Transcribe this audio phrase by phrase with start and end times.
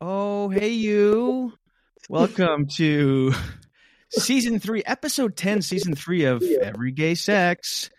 [0.00, 1.52] Oh, hey, you.
[2.08, 3.32] Welcome to
[4.10, 7.90] season three, episode 10, season three of Every Gay Sex.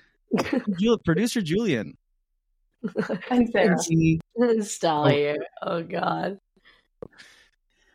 [0.80, 1.98] Jul- Producer Julien.
[3.30, 3.76] I'm Sarah.
[4.62, 5.38] Stel here.
[5.62, 6.40] Oh God.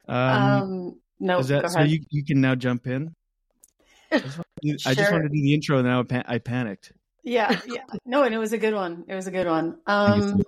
[0.06, 1.90] Um, Um, no, is that go so ahead.
[1.90, 3.14] you, you can now jump in?
[4.12, 6.02] I just, wanted to do- I just wanted to do the intro and now I,
[6.02, 6.92] pa- I panicked.
[7.22, 7.84] Yeah, yeah.
[8.04, 9.04] No, and it was a good one.
[9.08, 9.78] It was a good one.
[9.86, 10.42] Um,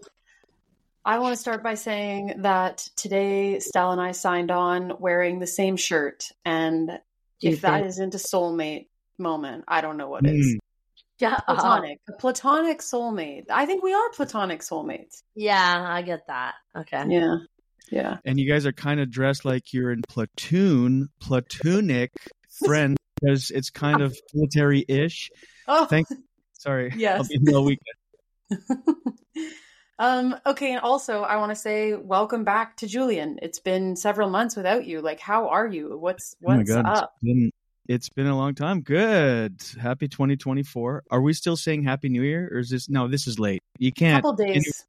[1.07, 5.47] I want to start by saying that today Stella and I signed on wearing the
[5.47, 6.89] same shirt, and
[7.41, 8.89] Do if that think- isn't a soulmate
[9.19, 10.45] moment, I don't know what is.
[10.47, 10.59] Mm,
[11.19, 13.45] Yeah, Platonic, a platonic soulmate.
[13.51, 15.23] I think we are platonic soulmates.
[15.35, 16.55] yeah, I get that.
[16.77, 17.05] Okay.
[17.09, 17.37] Yeah,
[17.91, 18.17] yeah.
[18.25, 22.11] and you guys are kind of dressed like you're in platoon, platonic
[22.51, 25.31] friends, because it's kind of military ish.
[25.69, 26.09] Oh, Thank-
[26.59, 26.93] Sorry.
[26.97, 27.21] Yes.
[27.21, 29.15] I'll be here weekend.
[29.99, 33.39] um, okay, and also I want to say welcome back to Julien.
[33.43, 35.01] It's been several months without you.
[35.01, 35.97] Like, how are you?
[35.99, 37.15] What's Oh my what's God, up?
[37.23, 37.51] It's been,
[37.89, 38.81] it's been a long time.
[38.83, 39.63] Good.
[39.81, 41.05] Happy 2024.
[41.11, 43.09] Are we still saying Happy New Year, or is this no?
[43.09, 43.63] This is late.
[43.79, 44.23] You can't.
[44.23, 44.85] couple days.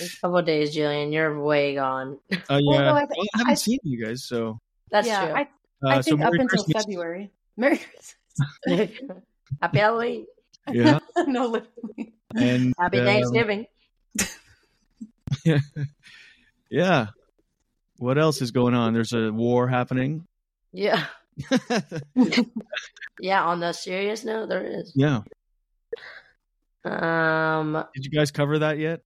[0.00, 1.10] A couple of days, Julien.
[1.12, 2.18] You're way gone.
[2.50, 2.60] Oh yeah.
[2.60, 4.58] Well, no, I Well, I, haven't I- seen you guys, so.
[4.90, 5.34] That's yeah, true.
[5.36, 5.40] I,
[5.82, 6.82] Uh, I so think up Merry until Christmas.
[6.84, 7.30] February.
[7.56, 8.90] Merry Christmas.
[9.62, 10.26] Happy Halloween.
[10.70, 12.14] Yeah, no, literally.
[12.34, 13.66] and Happy um, Thanksgiving.
[16.70, 17.06] yeah.
[17.98, 18.94] What else is going on?
[18.94, 20.26] There's a war happening.
[20.72, 21.06] Yeah.
[23.20, 23.42] Yeah.
[23.44, 24.92] On the serious note, there is.
[24.94, 25.22] yeah.
[26.84, 27.84] Um.
[27.92, 29.00] Did you guys cover that yet?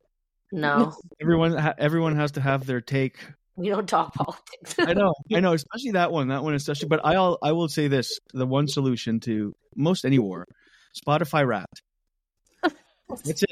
[0.53, 3.17] No, Everyone, everyone has to have their take
[3.56, 4.75] we don't talk politics.
[4.78, 6.89] I know, I know, especially that one, that one especially.
[6.89, 10.47] But I'll, I will say this: the one solution to most any war,
[11.06, 11.83] Spotify Wrapped.
[12.62, 13.52] That's it.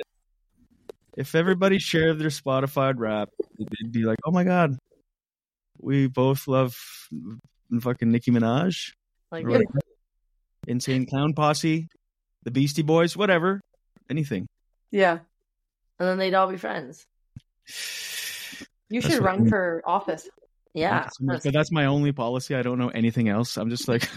[1.20, 4.78] If everybody shared their Spotify Wrapped, they'd be like, oh my god,
[5.78, 6.74] we both love
[7.78, 8.92] fucking Nicki Minaj,
[9.30, 9.62] Like, or
[10.66, 11.88] Insane Clown Posse,
[12.44, 13.60] the Beastie Boys, whatever,
[14.08, 14.48] anything.
[14.90, 15.18] Yeah.
[15.98, 17.06] and then they'd all be friends.
[18.88, 20.26] You That's should run for office.
[20.72, 21.06] Yeah.
[21.20, 22.54] but that's my only policy.
[22.54, 23.58] I don't know anything else.
[23.58, 24.08] I'm just like,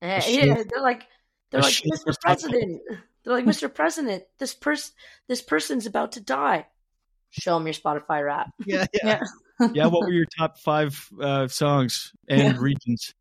[0.00, 1.06] eh, Yeah, yeah, they're like
[1.50, 2.14] they're like Mr.
[2.22, 2.80] President.
[3.24, 3.72] They're like Mr.
[3.72, 4.24] President.
[4.38, 4.94] This person,
[5.28, 6.66] this person's about to die.
[7.30, 8.50] Show them your Spotify wrap.
[8.66, 9.20] yeah, Yeah.
[9.74, 9.86] yeah.
[9.86, 12.60] What were your top five uh, songs and Yeah.
[12.60, 13.14] regions?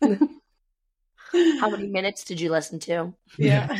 [1.60, 3.12] How many minutes did you listen to?
[3.38, 3.68] Yeah.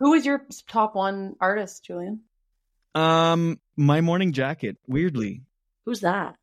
[0.00, 2.20] Who was your top one artist, Julien?
[2.94, 4.76] Um, my morning jacket.
[4.86, 5.42] Weirdly,
[5.86, 6.36] Who's that?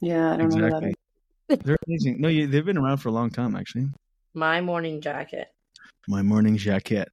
[0.00, 0.68] Yeah, I don't know
[1.48, 2.20] that They're amazing.
[2.20, 3.88] No, you, they've been around for a long time, actually.
[4.34, 5.48] My morning jacket.
[6.08, 7.08] My morning jacket.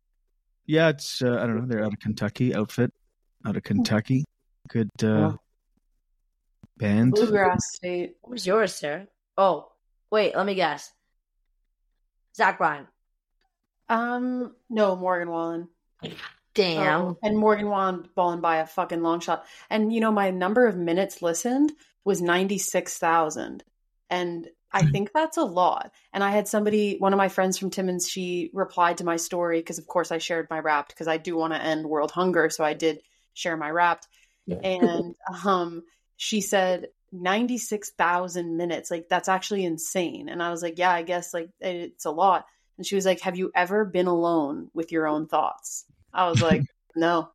[0.66, 1.66] Yeah, it's uh, I don't know.
[1.66, 2.54] They're out of Kentucky.
[2.54, 2.92] Outfit
[3.46, 4.26] out of Kentucky.
[4.70, 5.40] Good uh, Wow.
[6.78, 7.14] band.
[7.14, 8.16] Bluegrass State.
[8.22, 9.08] What was yours, Sarah?
[9.38, 9.72] Oh,
[10.12, 10.92] wait, let me guess.
[12.36, 12.88] Zach Bryan.
[13.90, 15.68] Um, no, Morgan Wallen.
[16.54, 17.02] Damn.
[17.02, 19.46] Oh, and Morgan Wallen balling by a fucking long shot.
[19.70, 21.72] And you know, my number of minutes listened
[22.04, 23.64] was ninety six thousand,
[24.10, 25.92] and I think that's a lot.
[26.14, 29.60] And I had somebody, one of my friends from Timmins, she replied to my story
[29.60, 32.50] because, of course, I shared my Wrapped because I do want to end world hunger,
[32.50, 33.02] so I did
[33.34, 34.08] share my Wrapped.
[34.64, 35.16] And
[35.46, 35.84] um,
[36.18, 38.90] she said ninety six thousand minutes.
[38.90, 40.30] Like that's actually insane.
[40.30, 42.46] And I was like, yeah, I guess like it's a lot.
[42.78, 45.86] And she was like, have you ever been alone with your own thoughts?
[46.14, 46.64] I was like,
[46.96, 47.30] no.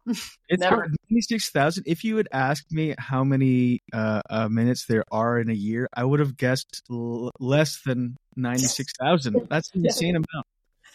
[0.49, 0.87] It's Never.
[1.11, 1.85] ninety six thousand.
[1.87, 5.89] If you had asked me how many uh, uh, minutes there are in a year,
[5.93, 9.43] I would have guessed l- less than ninety six thousand.
[9.51, 10.47] That's an insane amount.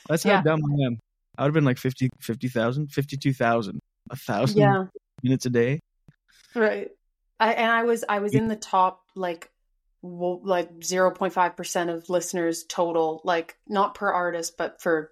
[0.07, 0.41] That's how Yeah.
[0.41, 0.99] dumb I am.
[1.38, 3.79] I would have been like 50 50,000, 52,000,
[4.09, 4.85] a thousand Yeah,
[5.23, 5.79] minutes a day.
[6.55, 6.89] right.
[7.39, 9.49] I, and I was I was in the top like
[10.03, 15.11] like zero point five percent of listeners total, like not per artist, but for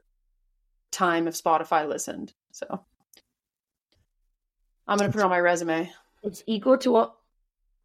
[0.91, 2.33] time of Spotify listened.
[2.51, 2.85] So
[4.89, 5.91] I'm gonna put it on my resume.
[6.23, 7.11] It's equal to a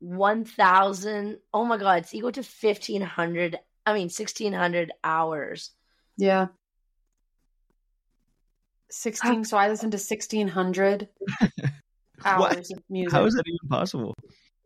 [0.01, 1.39] 1,000.
[1.53, 1.99] Oh my God.
[1.99, 3.59] It's equal to 1,500.
[3.87, 5.71] I mean, 1,600 hours.
[6.17, 6.49] Yeah.
[8.91, 11.09] 16 so I listened to 1600
[12.25, 13.13] hours of music.
[13.13, 14.15] How is that even possible?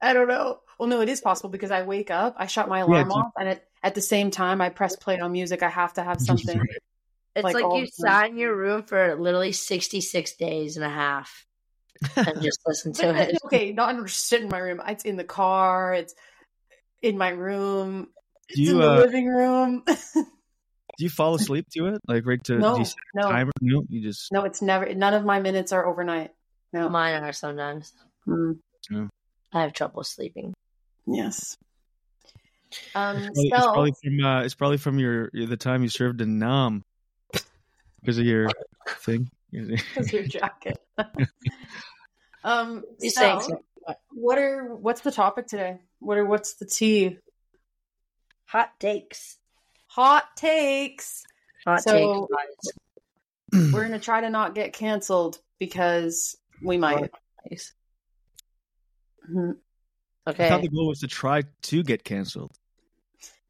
[0.00, 0.60] I don't know.
[0.78, 3.32] Well, no, it is possible because I wake up, I shut my alarm it's- off,
[3.38, 5.62] and at, at the same time, I press play on music.
[5.62, 6.60] I have to have something.
[7.34, 11.47] It's Like like, you sat in your room for literally 66 days and a half
[12.16, 13.38] and just listen to it.
[13.44, 14.80] okay, not just sit in my room.
[14.86, 15.94] It's in the car.
[15.94, 16.14] It's
[17.02, 18.08] in my room.
[18.48, 19.82] It's you, in the uh, living room.
[20.16, 22.00] Do you fall asleep to it?
[22.08, 22.84] Like right to no, you
[23.14, 23.52] no, timer?
[23.60, 24.44] No, you just no.
[24.44, 24.92] It's never.
[24.92, 26.32] None of my minutes are overnight.
[26.72, 26.88] No.
[26.88, 27.92] Mine are sometimes.
[28.26, 28.58] Mm.
[29.52, 30.54] I have trouble sleeping.
[31.06, 31.56] Yes.
[32.94, 36.20] Um, It's probably, it's probably from uh, it's probably from your the time you served
[36.20, 36.84] in Nam
[38.00, 38.48] because of your
[39.00, 39.30] thing.
[39.50, 40.78] Because your jacket.
[42.44, 43.62] um, You saying so-
[44.12, 45.78] what are what's the topic today?
[46.00, 47.18] What are what's the tea?
[48.44, 49.38] hot takes.
[49.88, 51.24] Hot takes.
[51.64, 52.72] Hot So- takes.
[53.52, 53.72] guys.
[53.72, 57.10] We're gonna try to not get canceled because we might.
[57.50, 57.72] Nice.
[59.30, 59.56] Mhm.
[60.26, 60.48] I Okay.
[60.50, 62.52] thought the goal was to try to get canceled.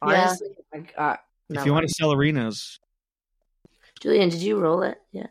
[0.00, 1.25] Honestly, I got.
[1.50, 2.79] if you want to sell arenas,
[4.00, 4.99] Julien, did you roll it?
[5.11, 5.27] Yeah.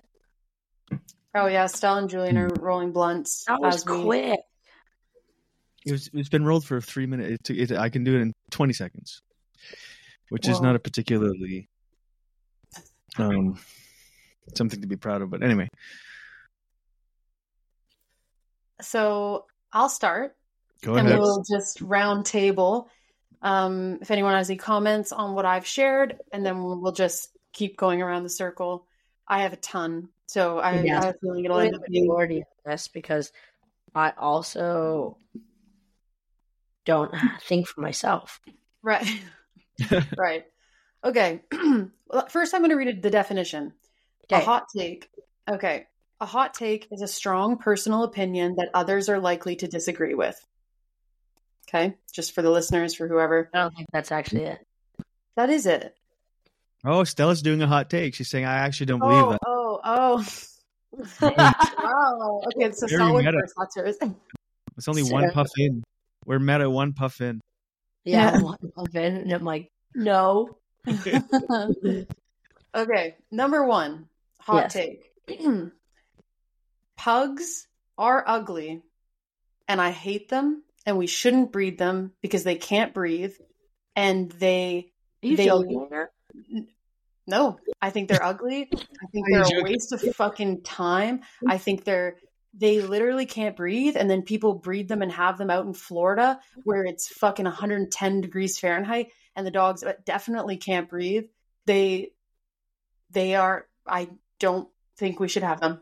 [1.35, 3.45] Oh yeah, Stella and Julien are rolling blunts.
[3.45, 4.39] That was we- quick.
[5.85, 7.31] it was it's been rolled for three minutes.
[7.31, 9.21] It, took- it, I can do it in twenty seconds,
[10.29, 11.69] which is not a particularly
[13.17, 13.59] um
[14.55, 15.29] something to be proud of.
[15.29, 15.67] But anyway,
[18.81, 20.35] So I'll start.
[20.81, 21.19] go and ahead.
[21.19, 22.89] we'll just round table.
[23.41, 27.29] Um, if anyone has any comments on what I've shared, and then we'll, we'll just
[27.53, 28.87] keep going around the circle.
[29.27, 31.03] I have a ton, so I, Yes.
[31.03, 33.31] I have a feeling it'll end up being majority of this because
[33.95, 35.17] I also
[36.85, 37.13] don't
[37.43, 38.39] think for myself.
[38.81, 39.07] right.
[40.17, 40.45] right.
[41.03, 41.41] Okay.
[42.09, 43.73] Well, First, I'm going to read the definition.
[44.31, 45.09] A hot take.
[45.49, 45.87] Okay.
[46.21, 50.39] A hot take is a strong personal opinion that others are likely to disagree with.
[51.67, 51.95] Okay.
[52.13, 53.49] Just for the listeners, for whoever.
[53.53, 54.59] I don't think that's actually it.
[55.35, 55.97] That is it.
[56.85, 58.15] oh, Stella's doing a hot take.
[58.15, 59.39] She's saying I actually don't believe Oh, that.
[61.21, 61.53] oh, oh.
[61.83, 62.41] Wow.
[62.55, 63.37] Okay, so Very solid meta.
[63.55, 63.75] first.
[63.75, 63.97] That's.
[64.77, 65.33] It's only one Sarah.
[65.33, 65.83] puff in.
[66.25, 67.41] We're meta one puff in.
[68.05, 68.41] yeah, Yeah.
[68.43, 70.57] one of it, and I'm like, no.
[72.75, 74.07] okay, number one
[74.39, 74.73] hot Yes.
[74.73, 75.11] take.
[76.97, 77.67] Pugs
[77.97, 78.81] are ugly,
[79.67, 83.33] and I hate them, and we shouldn't breed them because they can't breathe,
[83.95, 84.91] and they.
[85.23, 85.87] Are you They- joking?
[85.89, 86.11] Here?
[87.27, 88.69] No, I think they're ugly.
[88.73, 91.21] I think they're a waste of fucking time.
[91.47, 92.15] I think they're
[92.53, 96.39] they literally can't breathe, and then people breed them and have them out in Florida
[96.63, 101.25] where it's fucking 110 degrees Fahrenheit, and the dogs definitely can't breathe.
[101.65, 102.11] They
[103.11, 103.67] they are.
[103.85, 104.09] I
[104.39, 105.81] don't think we should have them.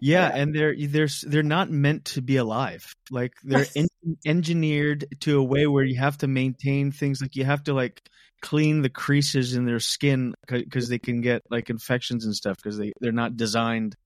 [0.00, 0.42] Yeah, Yeah.
[0.42, 2.94] and they're they're they're not meant to be alive.
[3.10, 7.44] Like they're en- engineered to a way where you have to maintain things like you
[7.44, 8.02] have to like
[8.42, 12.78] clean the creases in their skin because they can get like infections and stuff because
[12.78, 13.96] they they're not designed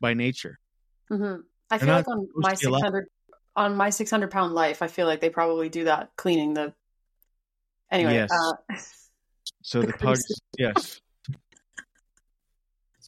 [0.00, 0.58] by nature.
[1.08, 1.36] hmm
[1.70, 2.80] I They're feel like on my to be alive.
[2.80, 3.06] 600
[3.56, 6.74] on my 600 pound life, I feel like they probably do that cleaning the.
[7.90, 8.30] Anyway, Yes.
[8.32, 8.52] uh,
[9.62, 10.24] So The the pugs,
[10.58, 11.00] yes.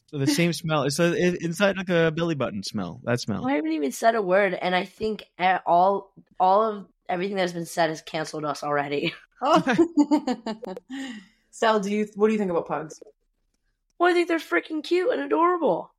[0.07, 0.83] So the same smell.
[0.83, 2.99] It's a, it, it's like like a belly button smell.
[3.03, 3.45] That smell.
[3.47, 7.53] I haven't even said a word, and I think uh, all all of everything that's
[7.53, 9.13] been said has canceled us already.
[9.41, 9.61] Oh.
[11.51, 13.01] Sal, do you what do you think about pugs?
[13.97, 15.91] Well, I think they're freaking cute and adorable,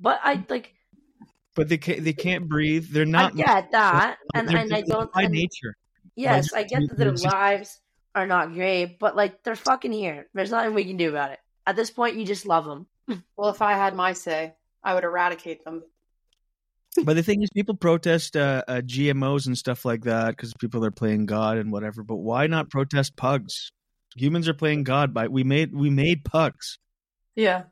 [0.00, 0.74] but I like
[1.54, 2.88] But they can't they can't breathe.
[2.90, 3.32] They're not.
[3.32, 5.12] I get that, and and I don't.
[5.12, 5.76] by and- nature.
[6.16, 7.80] yes, Like, I get that their lives
[8.14, 10.26] are not great, but like they're fucking here.
[10.34, 11.38] There's nothing we can do about it.
[11.66, 12.86] At this point, you just love them.
[13.36, 15.82] Well, if I had my say, I would eradicate them.
[17.04, 20.84] But the thing is, people protest uh, uh, GMOs and stuff like that because people
[20.84, 22.02] are playing God and whatever.
[22.02, 23.70] But why not protest pugs?
[24.16, 26.78] Humans are playing God by we made we made pugs.
[27.36, 27.64] Yeah.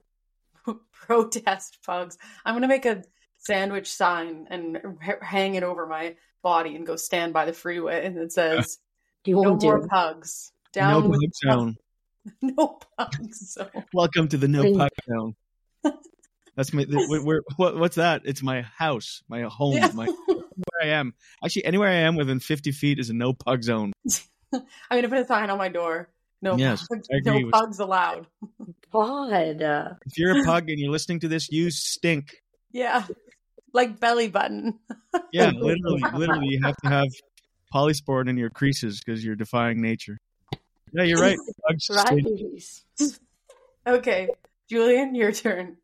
[0.92, 2.18] Protest pugs.
[2.44, 3.02] I'm going to make a
[3.38, 8.04] sandwich sign and h- hang it over my body and go stand by the freeway
[8.04, 8.78] and it says
[9.24, 9.86] You no won't more do.
[9.88, 10.52] pugs.
[10.76, 11.76] no Down with pug zone.
[12.42, 13.52] no pugs.
[13.54, 15.34] So Welcome to the no Bring- pug zone.
[16.56, 16.84] That's my.
[16.88, 18.22] Where, where- what, what's that?
[18.24, 19.90] It's my house, my home, Yeah.
[19.94, 21.14] my where I am.
[21.44, 23.92] Actually, anywhere I am within 50 feet is a no pug zone.
[24.54, 26.08] I'm going to put a sign on my door.
[26.42, 28.26] No Yes, pugs, I agree no with- pugs allowed.
[28.92, 29.32] God,
[30.06, 32.36] If you're a pug and you're listening to this, you stink.
[32.72, 33.04] Yeah.
[33.72, 34.78] Like belly button.
[35.32, 37.08] Yeah, literally, literally, you have to have
[37.74, 40.16] polysporin in your creases because you're defying nature.
[40.92, 41.36] Yeah, you're right.
[41.68, 43.20] Pugs stink.
[43.86, 44.28] Okay.
[44.70, 45.76] Julien, your turn.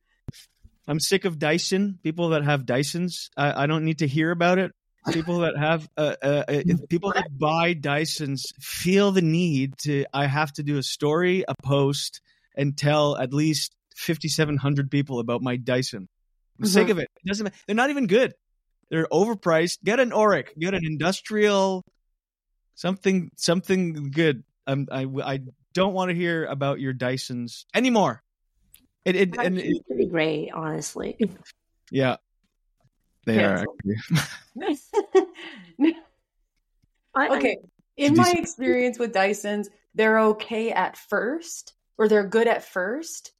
[0.89, 1.99] I'm sick of Dyson.
[2.03, 4.73] People that have Dysons, I, I don't need to hear about it.
[5.13, 10.05] People that have, uh, uh, uh, people that buy Dysons feel the need to.
[10.13, 12.21] I have to do a story, a post,
[12.57, 16.09] and tell at least 5,700 people about my Dyson.
[16.59, 17.09] I'm sick of it.
[17.25, 17.45] It doesn't.
[17.45, 18.35] ma- They're not even good.
[18.91, 19.79] They're overpriced.
[19.83, 20.49] Get an Oreck.
[20.59, 21.83] Get an industrial,
[22.75, 24.45] something, something good.
[24.67, 25.41] I'm, I, I
[25.73, 28.23] don't want to hear about your Dysons anymore.
[29.05, 31.17] It, it, and it, pretty great, honestly.
[31.91, 32.17] yeah.
[33.27, 33.65] They Yeah.
[33.65, 33.67] are
[34.57, 34.77] actually.
[37.15, 37.57] I, I- okay.
[37.97, 43.33] In my experience with Dysons, they're okay at first, or they're good at first,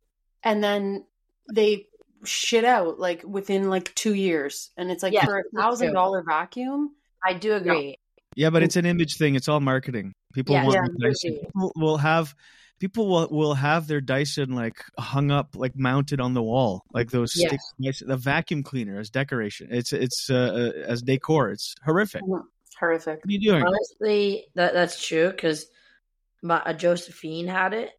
[0.45, 1.07] and then
[1.53, 1.87] they
[2.25, 4.71] shit out like within like two years.
[4.77, 6.91] And it's like Yeah, for a thousand dollar vacuum.
[7.25, 7.97] I do agree.
[8.37, 9.37] Yeah, but it's an image thing.
[9.37, 10.13] It's all marketing.
[10.35, 10.65] People Yeah.
[10.65, 11.09] want Yeah.
[11.09, 11.39] Dyson.
[11.47, 12.35] People will have
[12.83, 17.13] people will, will have their Dyson like hung up, like mounted on the wall, like
[17.13, 17.47] those Yeah.
[17.47, 19.69] stick, Dyson- the vacuum cleaner as decoration.
[19.71, 20.35] It's it's uh,
[20.75, 21.51] uh, as decor.
[21.51, 22.23] It's horrific.
[22.81, 23.19] Horrific.
[23.23, 23.65] What are you doing?
[23.65, 25.67] Honestly, that that's true because
[26.43, 27.91] my uh, Josephine had it,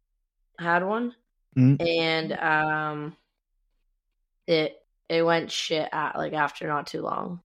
[0.58, 1.14] had one,
[1.56, 1.80] Mhm.
[1.80, 3.16] and um,
[4.46, 4.74] it
[5.08, 7.40] it went shit at like after not too long.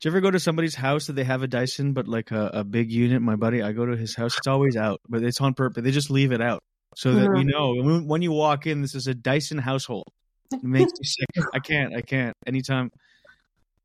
[0.00, 2.50] Do you ever go to somebody's house that they have a Dyson, but like a,
[2.54, 3.20] a big unit?
[3.20, 4.34] My buddy, I go to his house.
[4.38, 5.84] It's always out, but it's on purpose.
[5.84, 6.62] They just leave it out
[6.96, 10.08] so that we know when, when you walk in, this is a Dyson household.
[10.52, 11.28] It makes me sick.
[11.54, 11.94] I can't.
[11.94, 12.34] I can't.
[12.46, 12.90] Anytime.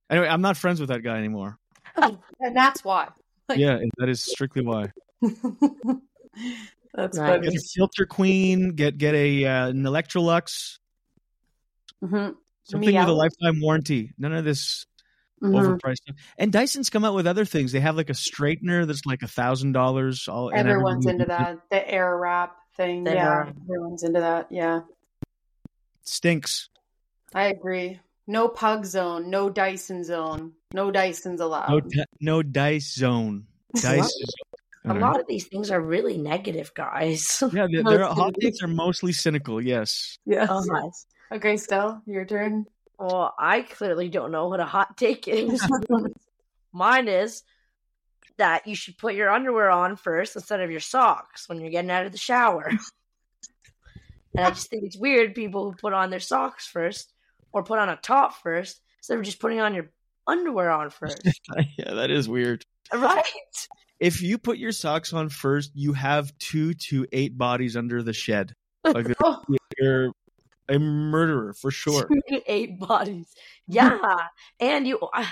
[0.09, 1.57] Anyway, I'm not friends with that guy anymore.
[1.97, 3.09] and that's why.
[3.47, 4.91] Like- Yeah, that is strictly why.
[6.93, 7.41] that's Right.
[7.41, 8.75] Get a filter queen.
[8.75, 10.79] Get get a uh, an Electrolux.
[12.03, 12.35] Mhm.
[12.63, 14.11] Something with a lifetime warranty.
[14.17, 14.85] None of this
[15.43, 15.51] Mhm.
[15.79, 16.15] overpriced stuff.
[16.37, 17.71] And Dyson's come out with other things.
[17.71, 20.27] They have like a straightener that's like a thousand dollars.
[20.27, 21.59] All and Everyone's into that.
[21.69, 23.03] The air wrap thing.
[23.03, 23.25] The yeah.
[23.29, 24.47] air- Everyone's into that.
[24.51, 24.81] Yeah.
[26.03, 26.69] Stinks.
[27.33, 27.99] I agree.
[28.27, 31.69] No pug zone, no Dyson zone, no Dysons allowed.
[31.69, 33.45] No, di- no dice zone.
[33.75, 34.11] Dice.
[34.85, 37.43] A lot of these things are really negative, guys.
[37.53, 39.61] Yeah, their, their hot takes are mostly cynical.
[39.61, 40.17] Yes.
[40.25, 40.47] yes.
[40.49, 40.91] Oh,
[41.31, 42.65] Okay, Stel, your turn.
[42.99, 45.59] well, I clearly don't know what a hot take is.
[46.71, 47.43] Mine is
[48.37, 51.91] that you should put your underwear on first instead of your socks when you're getting
[51.91, 52.67] out of the shower.
[54.35, 57.13] and I just think it's weird people who put on their socks first
[57.51, 59.89] or put on a top first instead of just putting on your
[60.27, 61.21] underwear on first.
[61.77, 62.65] yeah, that is weird.
[62.93, 63.23] right?
[63.99, 68.13] If you put your socks on first, you have two to eight bodies under the
[68.13, 68.53] shed.
[68.83, 69.41] Like Oh,
[69.79, 70.11] you're
[70.67, 72.09] a murderer for sure.
[72.47, 73.33] Eight bodies.
[73.67, 73.99] Yeah.
[74.59, 75.25] and you, uh,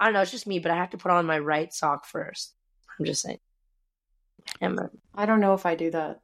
[0.00, 1.72] I, I don't know, it's just me, but I have to put on my right
[1.72, 2.54] sock first.
[2.98, 3.38] I'm just saying.
[4.60, 6.20] Am I- I don't know if I do that.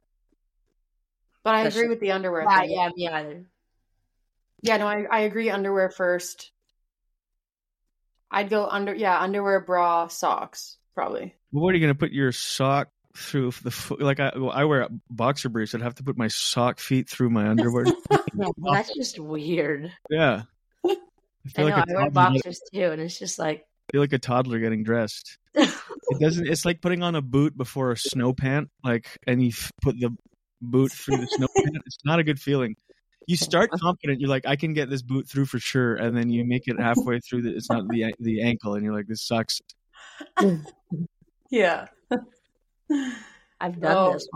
[1.43, 2.71] But I agree with the underwear Yeah, thing.
[2.71, 3.45] yeah, me either.
[4.63, 5.49] Yeah, no, I, I agree.
[5.49, 6.51] Underwear first.
[8.29, 11.35] I'd go under, yeah, underwear, bra, socks, probably.
[11.51, 14.01] What are you going to put your sock through the foot?
[14.01, 15.73] Like I, well, I wear boxer briefs.
[15.75, 17.85] I'd have to put my sock feet through my underwear.
[18.35, 19.91] Yeah, that's just weird.
[20.09, 20.41] yeah.
[20.85, 20.95] I
[21.55, 24.01] I know, like I a wear toddler, boxers too, and it's just like, I feel
[24.01, 25.37] like a toddler getting dressed.
[26.09, 26.47] It doesn't.
[26.47, 28.69] It's like putting on a boot before a snow pant.
[28.81, 30.15] Like, and you f- put the
[30.61, 31.77] boot through the snow pant.
[31.85, 32.77] It's not a good feeling.
[33.27, 34.21] You start confident.
[34.21, 36.79] You're like, I can get this boot through for sure, and then you make it
[36.79, 37.41] halfway through.
[37.41, 39.59] The, it's not the the ankle, and you're like, this sucks.
[41.51, 41.87] Yeah.
[43.59, 44.27] I've done Oh, this.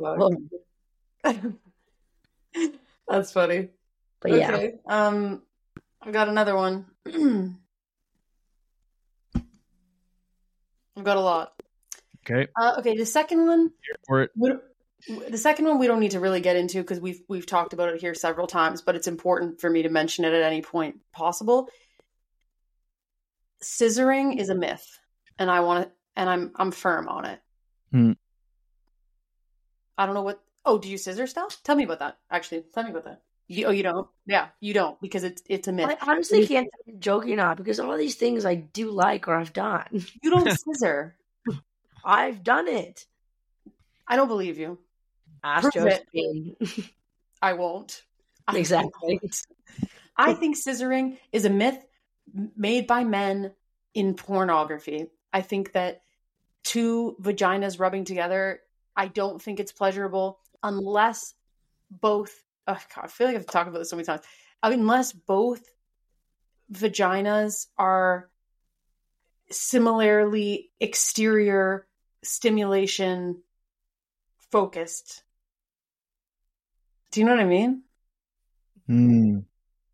[1.24, 1.41] fuck.
[3.08, 3.70] That's funny.
[4.22, 4.74] But yeah, Okay.
[4.89, 5.41] Um,
[6.01, 6.86] I got another one.
[10.98, 11.53] I've got a lot.
[12.25, 13.71] Okay, Uh, okay, the second one.
[15.29, 17.89] the second one we don't need to really get into because we've we've talked about
[17.89, 20.98] it here several times, but it's important for me to mention it at any point
[21.12, 21.69] possible.
[23.63, 25.00] Scissoring is a myth,
[25.39, 27.39] and I want to, and I'm I'm firm on it.
[27.91, 28.12] Hmm.
[29.98, 30.41] I don't know what.
[30.65, 31.57] Oh, do you scissor stuff?
[31.63, 32.17] Tell me about that.
[32.29, 33.21] Actually, tell me about that.
[33.51, 34.08] You, oh, you don't?
[34.25, 35.89] Yeah, you don't because it's it's a myth.
[35.89, 38.91] I honestly can't tell if you're joking or not because all these things I do
[38.91, 39.86] like or I've done.
[40.24, 41.15] You don't scissor.
[42.03, 43.05] I've done it.
[44.08, 44.79] I don't believe you.
[45.43, 45.86] Ask Prove.
[45.86, 46.55] Josephine.
[47.41, 48.03] I won't.
[48.48, 49.20] I Exactly.
[49.22, 49.41] won't.
[50.15, 51.84] I think scissoring is a myth
[52.55, 53.51] made by men
[53.93, 55.08] in pornography.
[55.34, 56.03] I think that
[56.63, 58.62] two vaginas rubbing together,
[58.96, 61.34] I don't think it's pleasurable unless
[61.89, 62.34] both.
[62.68, 64.22] Oh God, I feel like I've talked about this so many times.
[64.63, 65.63] Unless both
[66.72, 68.30] vaginas are
[69.50, 71.88] similarly exterior
[72.24, 73.41] stimulation
[74.51, 75.24] focused.
[77.12, 77.84] Do you know what I mean?
[78.88, 79.39] Hmm.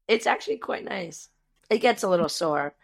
[0.07, 1.29] It's actually quite nice.
[1.69, 2.75] It gets a little sore,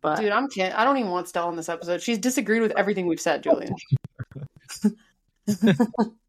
[0.00, 0.78] but Dude, I'm can't.
[0.78, 2.02] I don't even want Stella in this episode.
[2.02, 3.74] She's disagreed with everything we've said, Julien.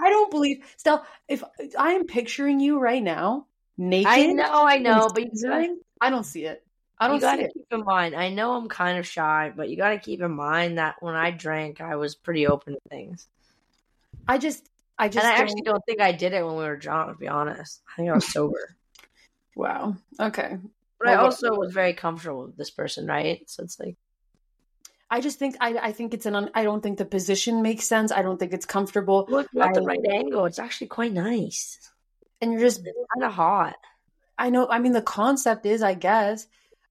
[0.00, 1.04] I don't believe Stella.
[1.26, 1.42] If
[1.78, 6.24] I am picturing you right now, naked, I know, I know, but you I don't
[6.24, 6.64] see it.
[7.00, 7.52] I don't You gotta it.
[7.54, 8.14] keep in mind.
[8.14, 11.30] I know I'm kind of shy, but you gotta keep in mind that when I
[11.30, 13.26] drank, I was pretty open to things.
[14.26, 16.64] I just, I just, and I don't- actually don't think I did it when we
[16.64, 17.12] were drunk.
[17.12, 18.74] To be honest, I think I was sober.
[19.56, 19.96] Wow.
[20.20, 20.56] Okay.
[21.00, 23.42] But I Well, what- also was very comfortable with this person, right?
[23.50, 23.96] So it's like,
[25.10, 27.86] I just think I I think it's an un, I don't think the position makes
[27.86, 28.12] sense.
[28.12, 29.26] I don't think it's comfortable.
[29.28, 30.44] look, got the right angle.
[30.44, 31.78] It's actually quite nice.
[32.40, 33.76] And you're just Kind of hot.
[34.38, 34.68] I know.
[34.68, 36.46] I mean, the concept is, I guess,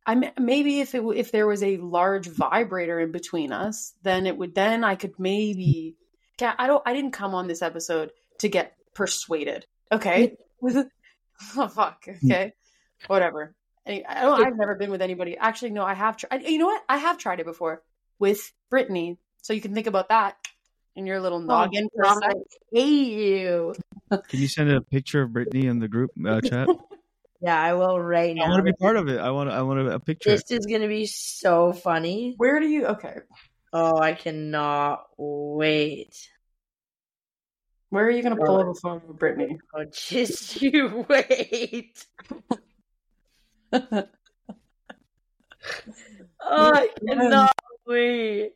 [0.06, 4.38] I maybe if it if there was a large vibrator in between us, then it
[4.38, 4.56] would.
[4.56, 5.96] Then I could maybe.
[6.42, 6.84] Yeah, I don't.
[6.86, 9.66] I didn't come on this episode to get persuaded.
[9.92, 10.38] Okay.
[10.62, 10.90] Mm.
[11.58, 12.04] oh fuck.
[12.26, 12.54] Okay.
[13.06, 13.54] Whatever.
[13.86, 15.38] I don't, I've never been with anybody.
[15.38, 15.84] Actually, no.
[15.84, 16.44] I have tried.
[16.44, 16.84] You know what?
[16.90, 17.84] I have tried it before
[18.20, 19.18] with Brittany.
[19.42, 20.38] So you can think about that
[20.96, 22.24] in your little noggin for a God.
[22.24, 22.34] I
[22.72, 23.76] hate you.
[24.12, 26.70] Can you send a picture of Brittany in the group uh, chat?
[27.42, 28.46] Yeah, I will right now.
[28.46, 29.20] I want to be part of it.
[29.20, 29.50] I want.
[29.50, 30.32] I want a, a picture.
[30.32, 32.34] This is gonna be so funny.
[32.38, 32.88] Where do you?
[32.88, 33.18] Okay.
[33.72, 36.30] Oh, I cannot wait.
[37.90, 39.60] Where are you gonna pull up a photo of Brittany?
[39.74, 42.06] Oh, just you wait.
[46.50, 47.52] Oh, I cannot
[47.88, 48.54] wait.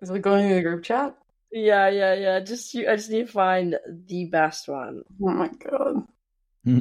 [0.00, 1.16] Is it going in the group chat?
[1.52, 2.40] Yeah, yeah, yeah.
[2.40, 2.88] Just you.
[2.88, 5.02] I just need to find the best one.
[5.22, 6.06] Oh my god.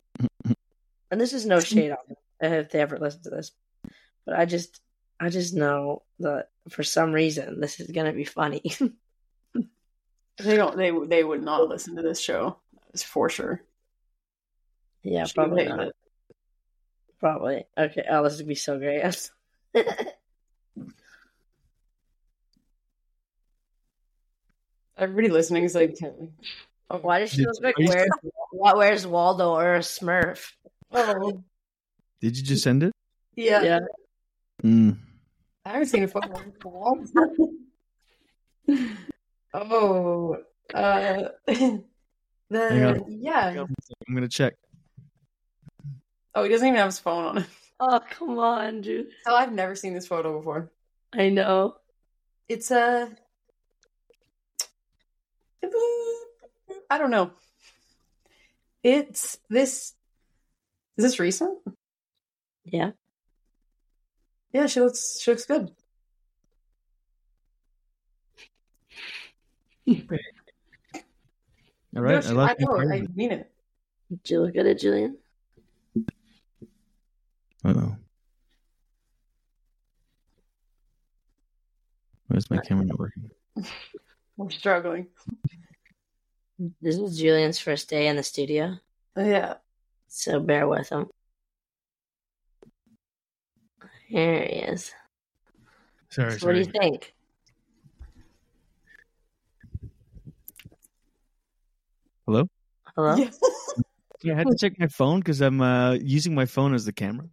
[1.12, 3.52] And this is no shade on them if they ever listen to this,
[4.26, 4.80] but I just,
[5.20, 8.64] I just know that for some reason this is gonna be funny.
[10.38, 10.76] They don't.
[10.78, 12.58] They they would not listen to this show.
[12.88, 13.62] That's for sure.
[15.04, 15.88] yeah, She probably not.
[15.88, 15.96] it.
[17.20, 17.66] Probably.
[17.78, 18.06] Okay.
[18.10, 19.04] Oh, this would be so great.
[25.02, 25.98] Everybody listening is like,
[26.92, 28.10] oh, Why does she look like are you where's,
[28.52, 28.78] what?
[28.78, 30.52] Where's Waldo or a Smurf?
[30.92, 31.44] oh,
[32.22, 32.94] Did you just send it?
[33.36, 33.64] yeah.
[33.64, 33.80] Yeah.
[34.64, 34.98] Mm.
[35.66, 36.40] I haven't seen a photo.
[39.56, 40.38] oh,
[40.74, 43.66] uh, the yeah.
[44.08, 44.54] I'm gonna check.
[46.36, 47.38] Oh, he doesn't even have his phone on.
[47.38, 47.46] Him.
[47.80, 49.08] Oh, come on, dude.
[49.26, 50.72] So I've never seen this photo before.
[51.12, 51.78] I know.
[52.48, 53.10] It's a.
[56.92, 57.32] I don't know.
[58.84, 59.94] It's this.
[60.98, 61.58] Is this recent?
[62.66, 62.92] Yeah.
[64.52, 65.18] Yeah, she looks.
[65.22, 65.72] She looks good.
[69.88, 70.20] All right.
[71.94, 72.78] No, I she- love I know.
[72.78, 73.50] I mean it.
[74.10, 75.18] Did you look at it, Julien?
[77.64, 77.96] Oh know.
[82.28, 83.32] Where's my uh, camera not working?
[84.36, 85.08] We're struggling.
[86.80, 88.78] This is Julien's first day in the studio,
[89.18, 89.56] Yeah.
[90.08, 91.10] so bear with him.
[94.08, 94.94] Here he is.
[96.10, 97.16] Sorry, So what do you think?
[102.28, 102.46] Hello.
[102.96, 103.16] Hello?
[103.16, 103.30] Yeah.
[104.24, 106.94] Yeah, I had to check my phone because I'm uh, using my phone as the
[106.94, 107.26] camera.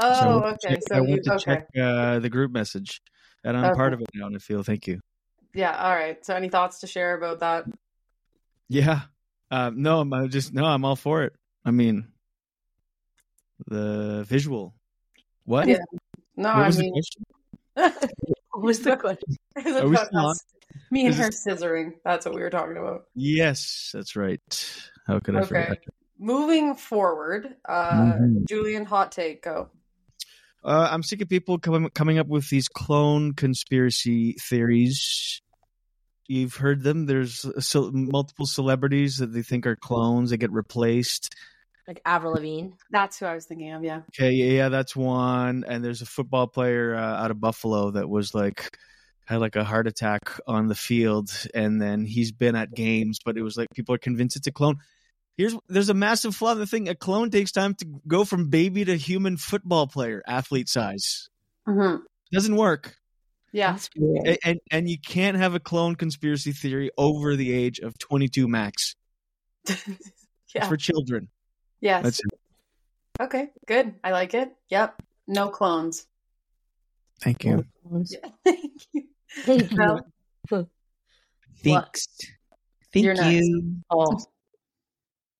[0.00, 0.74] Oh, went to okay.
[0.74, 1.44] check- So I you went to okay?
[1.44, 3.00] check uh, the group message,
[3.44, 4.26] and I'm part of it now.
[4.26, 4.98] And I feel thank you.
[5.54, 5.76] Yeah.
[5.78, 6.18] All right.
[6.26, 7.66] So, any thoughts to share about that?
[8.68, 9.02] Yeah.
[9.50, 10.64] Uh, no, I'm just no.
[10.64, 11.34] I'm all for it.
[11.64, 12.08] I mean,
[13.66, 14.74] the visual.
[15.44, 15.68] What?
[15.68, 15.78] Yeah.
[16.36, 17.22] No, What I was the mean, question?
[18.52, 19.36] What was the question?
[19.82, 20.34] Are we still?
[20.90, 21.92] Me and Is her this- scissoring.
[22.04, 23.04] That's what we were talking about.
[23.14, 24.40] Yes, that's right.
[25.06, 25.48] How could I Okay.
[25.48, 25.78] forget?
[26.18, 28.46] Moving forward, uh, Mhm.
[28.48, 29.70] Julien, hot take, go.
[30.64, 35.42] Uh, I'm sick of people coming coming up with these clone conspiracy theories.
[36.32, 37.04] You've heard them.
[37.04, 40.30] There's so, multiple celebrities that they think are clones.
[40.30, 41.34] They get replaced.
[41.86, 42.70] Like Avril Lavigne.
[42.90, 43.84] That's who I was thinking of.
[43.84, 44.00] Yeah.
[44.08, 45.62] Okay, yeah, yeah, that's one.
[45.68, 48.78] And there's a football player uh, out of Buffalo that was like
[49.26, 53.36] had like a heart attack on the field, and then he's been at games, but
[53.36, 54.78] it was like people are convinced it's a clone.
[55.36, 56.88] Here's there's a massive flaw in the thing.
[56.88, 61.28] A clone takes time to go from baby to human football player, athlete size.
[61.68, 62.04] Mm-hmm.
[62.32, 62.96] Doesn't work.
[63.52, 63.72] Yeah.
[63.72, 64.26] That's weird.
[64.26, 68.48] A- and and you can't have a clone conspiracy theory over the age of 22
[68.48, 68.96] max.
[70.54, 70.68] It's yeah.
[70.68, 71.28] for children.
[71.80, 72.02] Yes.
[72.02, 72.40] That's it.
[73.18, 73.48] Okay.
[73.66, 73.94] Good.
[74.04, 74.52] I like it.
[74.68, 75.02] Yep.
[75.26, 76.06] No clones.
[77.22, 77.64] Thank you.
[77.90, 78.18] Yeah.
[78.44, 78.60] Thank
[78.92, 79.02] you.
[79.44, 80.00] Thank you.
[80.50, 80.68] Well,
[81.62, 82.06] Thanks.
[82.92, 83.46] You're Thank next.
[83.46, 83.76] you.
[83.90, 84.18] Oh.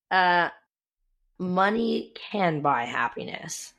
[0.09, 0.49] Uh,
[1.37, 3.73] money can buy happiness.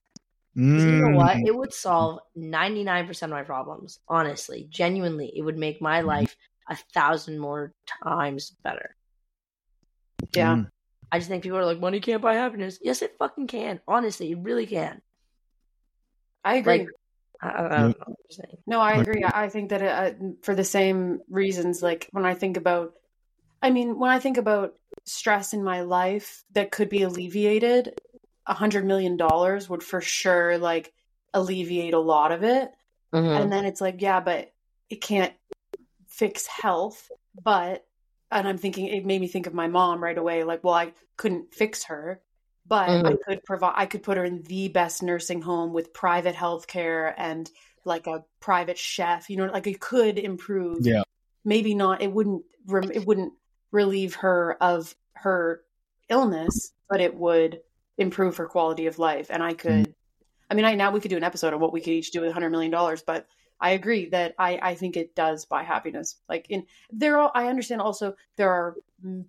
[0.55, 1.37] 'Cause You know what?
[1.37, 1.47] Mm.
[1.47, 3.99] It would solve 99% of my problems.
[4.09, 6.37] Honestly, genuinely, it would make my life
[6.69, 8.97] a thousand more times better.
[10.33, 10.57] Yeah.
[10.57, 10.71] Mm.
[11.12, 12.79] I just think people are like, money can't buy happiness.
[12.83, 13.81] Yes, it fucking can.
[13.87, 15.01] Honestly, it really can.
[16.45, 16.79] I agree.
[16.79, 16.88] Like,
[17.40, 18.59] I, I don't know what I'm saying.
[18.67, 19.25] No, I agree.
[19.25, 22.95] I think that uh, for the same reasons, like when I think about,
[23.62, 28.01] I mean, when I think about stress in my life that could be alleviated,
[28.47, 30.93] a hundred million dollars would for sure like
[31.33, 32.71] alleviate a lot of it.
[33.13, 33.41] Mhm.
[33.41, 34.53] And then it's like, yeah, but
[34.91, 35.33] it can't
[36.09, 37.11] fix health.
[37.43, 37.85] But,
[38.31, 40.45] and I'm thinking, it made me think of my mom right away.
[40.45, 42.21] Like, well, I couldn't fix her,
[42.67, 43.21] but I Mhm.
[43.23, 47.15] could provide, I could put her in the best nursing home with private health care
[47.19, 47.51] and
[47.85, 50.87] like a private chef, you know, like it could improve.
[50.87, 51.03] Yeah.
[51.45, 53.35] Maybe not, it wouldn't, rem- it wouldn't
[53.71, 55.63] relieve her of her
[56.09, 57.61] illness, but it would
[57.99, 59.29] improve her quality of life.
[59.31, 59.95] And I could,
[60.51, 62.21] I mean, I now we could do an episode of what we could each do
[62.21, 63.27] with hundred million dollars, but
[63.61, 66.17] I agree that I I think it does buy happiness.
[66.29, 68.77] Like in there, are, I understand also there are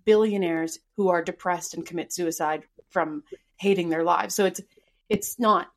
[0.04, 3.22] billionaires who are depressed and commit suicide from
[3.56, 4.34] hating their lives.
[4.34, 4.60] So it's
[5.08, 5.70] it's not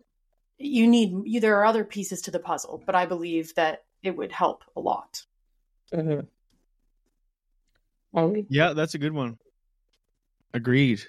[0.57, 4.15] you need you, there are other pieces to the puzzle, but I believe that it
[4.15, 5.25] would help a lot.
[5.93, 6.27] Mhm.
[8.49, 9.37] Yeah, that's a good one.
[10.53, 11.01] Agreed.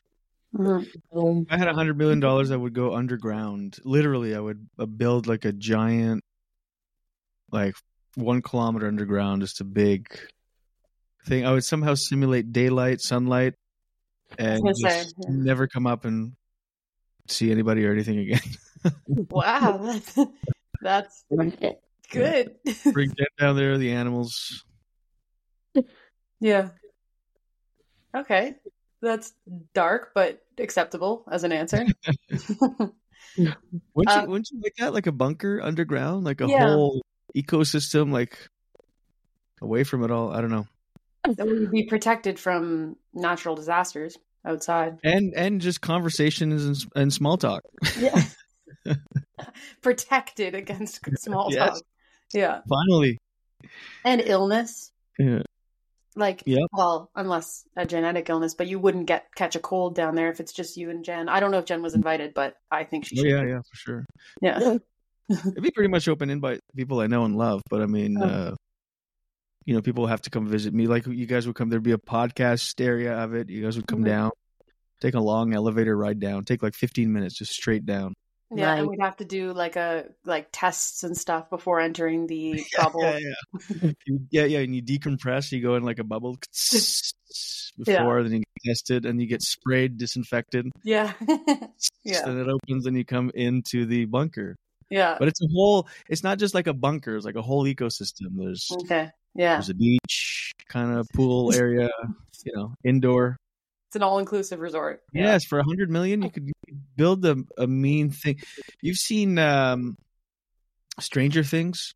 [0.53, 0.87] Boom.
[1.13, 3.79] If I had a hundred million dollars, I would go underground.
[3.85, 6.25] Literally, I would uh, build like a giant,
[7.51, 7.75] like
[8.15, 10.09] one kilometer underground, just a big
[11.27, 11.47] thing.
[11.47, 13.55] I would somehow simulate daylight, sunlight,
[14.39, 15.29] and gonna say, yeah.
[15.29, 16.33] never come up and
[17.29, 18.41] see anybody or anything again.
[19.07, 20.19] Wow, that's
[20.81, 21.25] that's
[22.11, 22.57] good.
[22.95, 24.65] Bring Jen down there, the animals.
[26.41, 26.71] yeah.
[28.17, 28.55] Okay,
[29.01, 29.33] that's
[29.75, 31.85] dark but acceptable as an answer.
[33.37, 33.55] Wouldn't
[33.97, 34.93] you, Um, wouldn't you like that?
[34.93, 36.59] Like a bunker underground, like a Yeah.
[36.67, 37.01] whole
[37.37, 38.37] ecosystem, like
[39.63, 40.33] away from it all.
[40.33, 40.67] I don't know.
[41.25, 44.99] that would be protected from natural disasters outside.
[45.05, 47.63] And and just conversations and, and small talk.
[47.99, 48.23] Yeah.
[49.83, 51.69] protected against small Yes.
[51.75, 51.83] talk.
[52.33, 52.61] Yeah.
[52.69, 53.19] Finally.
[54.05, 54.91] And illness.
[55.19, 55.43] Yeah.
[56.17, 56.69] Like, Yep.
[56.73, 60.41] well, unless a genetic illness, but you wouldn't get catch a cold down there if
[60.41, 61.29] it's just you and Jen.
[61.29, 63.31] I don't know if Jen was invited, but I think she Oh, should.
[63.31, 64.07] yeah, yeah, for sure.
[64.43, 64.77] Yeah.
[65.31, 68.25] It'd be pretty much open invite people I know and love, but I mean, Oh.
[68.27, 68.55] uh,
[69.67, 70.89] you know, people have to come visit me.
[70.89, 73.49] Like you guys would come, there'd be a podcast area of it.
[73.49, 74.07] You guys would come Mhm.
[74.07, 74.31] down,
[75.01, 78.15] take a long elevator ride down, take like 15 minutes just straight down.
[78.53, 82.65] Yeah, and we'd have to do like a like tests and stuff before entering the
[82.77, 83.03] bubble.
[83.03, 83.19] Yeah,
[83.83, 83.91] yeah.
[84.31, 84.59] Yeah, yeah.
[84.61, 86.37] And you decompress, you go in like a bubble
[87.79, 90.71] before, then you get tested, and you get sprayed, disinfected.
[90.83, 91.13] Yeah.
[92.05, 92.23] Yeah.
[92.25, 94.57] Then it opens, and you come into the bunker.
[94.91, 95.17] yeah.
[95.19, 95.87] But it's a whole.
[96.09, 97.17] It's not just like a bunker.
[97.17, 98.37] It's like a whole ecosystem.
[98.37, 99.11] There's Okay.
[99.35, 99.55] Yeah.
[99.55, 101.89] there's a beach kind of pool area.
[102.45, 103.37] You know, indoor.
[103.91, 105.03] It's an all inclusive resort.
[105.13, 105.33] Yeah.
[105.33, 106.49] Yes, for a hundred million, you could
[106.97, 108.39] build a a mean thing.
[108.81, 109.97] You've seen um,
[111.01, 111.95] Stranger Things,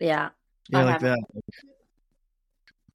[0.00, 0.30] Yeah,
[0.70, 1.20] yeah, I like haven't.
[1.34, 1.42] that,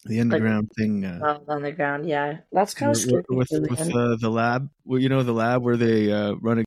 [0.05, 1.05] the underground thing.
[1.05, 2.09] Uh, well, on the ground.
[2.09, 3.23] Yeah, that's kind of with scary.
[3.29, 3.61] with, man.
[3.69, 4.67] with uh, the lab.
[4.83, 6.63] Well, you know the lab where they uh, run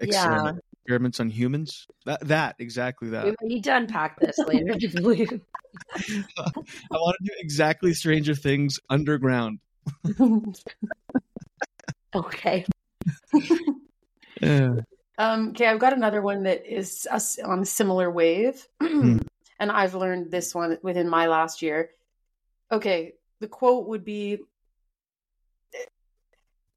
[0.00, 0.42] ex- Yeah.
[0.42, 0.52] uh,
[0.84, 1.86] experiments on humans.
[2.06, 3.26] That that exactly that.
[3.42, 4.72] We need to unpack this later.
[4.72, 4.78] I
[6.90, 9.58] want to do exactly Stranger Things underground.
[12.14, 12.64] Okay.
[14.40, 14.76] Yeah.
[15.18, 18.66] Um, okay, I've got another one that is a s- on a similar wave.
[18.80, 19.18] Hmm.
[19.58, 21.90] and I've learned this one within my last year.
[22.70, 24.38] Okay, the quote would be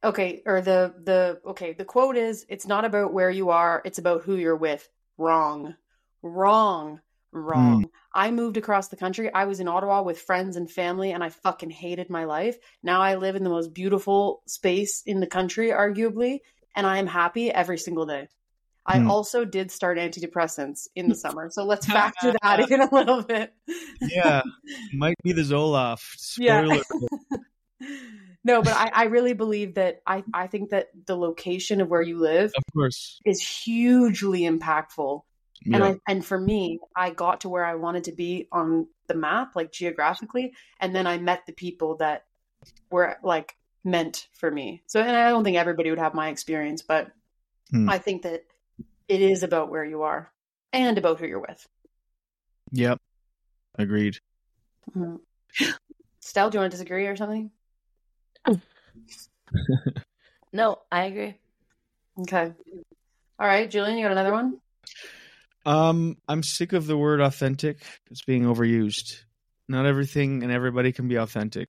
[0.04, 4.00] okay, or the the okay, the quote is it's not about where you are, it's
[4.00, 4.88] about who you're with.
[5.17, 5.76] Wrong.
[6.22, 7.02] Wrong.
[7.32, 7.89] Wrong.
[8.13, 9.32] I moved across the country.
[9.32, 12.58] I was in Ottawa with friends and family and I fucking hated my life.
[12.82, 16.39] Now I live in the most beautiful space in the country arguably
[16.76, 18.28] and I am happy every single day.
[18.86, 19.12] I Hmm.
[19.12, 21.52] also did start antidepressants in the summer.
[21.52, 23.54] So let's factor that in a little bit.
[24.02, 24.42] yeah,
[24.94, 26.38] might be the Zoloft.
[26.39, 26.63] Yeah.
[26.63, 26.84] Spoiler.
[28.44, 32.02] no, but I, I really believe that I, I think that the location of where
[32.02, 33.20] you live of course.
[33.26, 35.22] is hugely impactful.
[35.65, 39.13] And I and for me, I got to where I wanted to be on the
[39.13, 42.26] map, like geographically, and then I met the people that
[42.89, 44.84] were like meant for me.
[44.88, 47.12] So and I don't think everybody would have my experience, but
[47.72, 47.89] Hmm.
[47.89, 48.45] I think that
[49.08, 50.32] it is about where you are
[50.74, 51.67] and about who you're with.
[52.72, 53.00] Yep.
[53.78, 54.17] Agreed.
[56.19, 57.52] Stel, do you want to disagree or something?
[60.52, 61.36] No, I agree.
[62.22, 62.52] Okay.
[63.39, 64.58] All right, Julien, you got another one?
[65.65, 67.80] Um, I'm sick of the word authentic.
[68.10, 69.24] It's being overused.
[69.67, 71.67] Not everything and everybody can be authentic.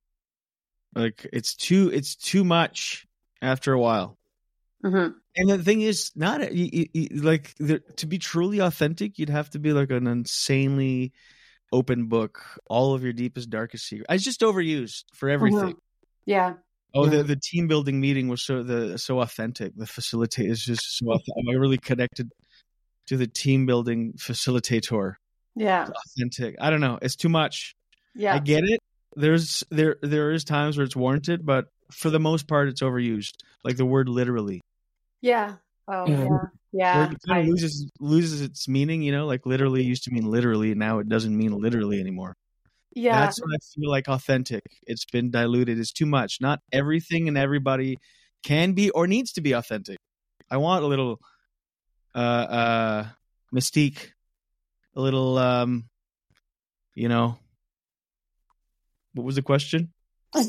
[0.95, 3.05] Like it's too it's too much
[3.41, 4.17] after a while.
[4.83, 5.13] Mm-hmm.
[5.37, 9.49] And the thing is, not you, you- like the, to be truly authentic, you'd have
[9.51, 11.13] to be like an insanely
[11.71, 14.07] open book, all of your deepest, darkest secrets.
[14.09, 15.75] It's just overused for everything.
[16.25, 16.55] Yeah.
[16.93, 17.17] Oh, Yeah.
[17.17, 19.73] the, the team building meeting was so the so authentic.
[19.75, 21.45] The facilitator is just so authentic.
[21.49, 22.29] I really connected
[23.11, 25.15] to the team building facilitator.
[25.55, 25.87] Yeah.
[26.07, 26.55] Authentic.
[26.61, 26.97] I don't know.
[27.01, 27.75] It's too much.
[28.15, 28.33] Yeah.
[28.35, 28.79] I get it.
[29.17, 33.33] There's there there is times where it's warranted, but for the most part, it's overused.
[33.65, 34.61] Like the word literally,
[35.21, 35.55] Yeah.
[35.89, 36.27] Oh yeah.
[36.71, 36.97] Yeah.
[36.97, 39.01] where it kind I- of loses loses its meaning.
[39.01, 42.33] You know, like literally used to mean literally, now it doesn't mean literally anymore.
[42.95, 43.19] yeah.
[43.19, 44.63] That's what I feel like authentic.
[44.87, 45.77] It's been diluted.
[45.79, 46.37] It's too much.
[46.39, 47.97] Not everything and everybody
[48.45, 49.97] can be or needs to be authentic.
[50.49, 51.19] I want a little
[52.15, 53.07] uh uh
[53.53, 54.09] mystique,
[54.95, 55.85] a little um
[56.95, 57.37] you know
[59.13, 59.91] what was the question?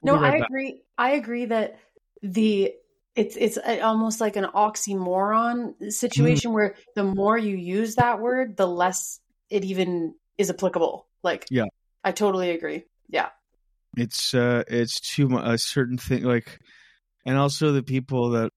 [0.00, 0.48] No, We'll be right I back.
[0.48, 0.82] agree.
[0.96, 1.78] I agree that
[2.22, 2.72] the
[3.16, 8.66] it's it's almost like an oxymoron situation where the more you use that word, the
[8.66, 9.18] less
[9.50, 11.08] it even is applicable.
[11.24, 11.64] Like, Yeah.
[12.04, 12.84] I totally agree.
[13.08, 13.30] Yeah,
[13.96, 16.60] It's uh it's too much a certain thing like
[17.26, 18.52] and also the people that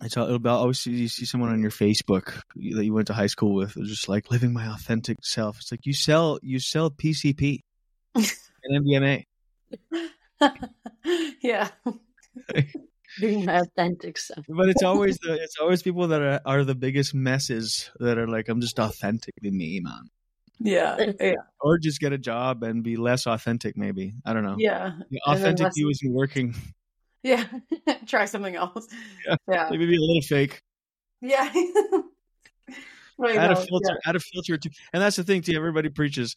[0.00, 3.28] I talk about always you see someone on your Facebook that you went to high
[3.28, 5.58] school with just like living my authentic self.
[5.58, 7.60] It's like you sell you sell PCP
[8.14, 8.26] and
[8.86, 9.24] MDMA.
[11.42, 11.68] yeah,
[13.20, 14.44] Being my authentic self.
[14.48, 18.26] But it's always the it's always people that are, are the biggest messes that are
[18.28, 20.10] like I'm just authentically me, man.
[20.60, 24.14] yeah, yeah, Or just get a job and be less authentic, maybe.
[24.24, 24.56] I don't know.
[24.58, 26.54] yeah, The authentic less- you isn't working.
[27.24, 27.44] Yeah.
[28.06, 28.86] Try something else.
[29.26, 29.36] Yeah.
[29.50, 30.62] yeah, Maybe be a little fake.
[31.20, 31.52] yeah.
[33.16, 34.70] Right, add a filter, add a filter too.
[34.92, 35.54] And that's the thing too.
[35.56, 36.34] Everybody preaches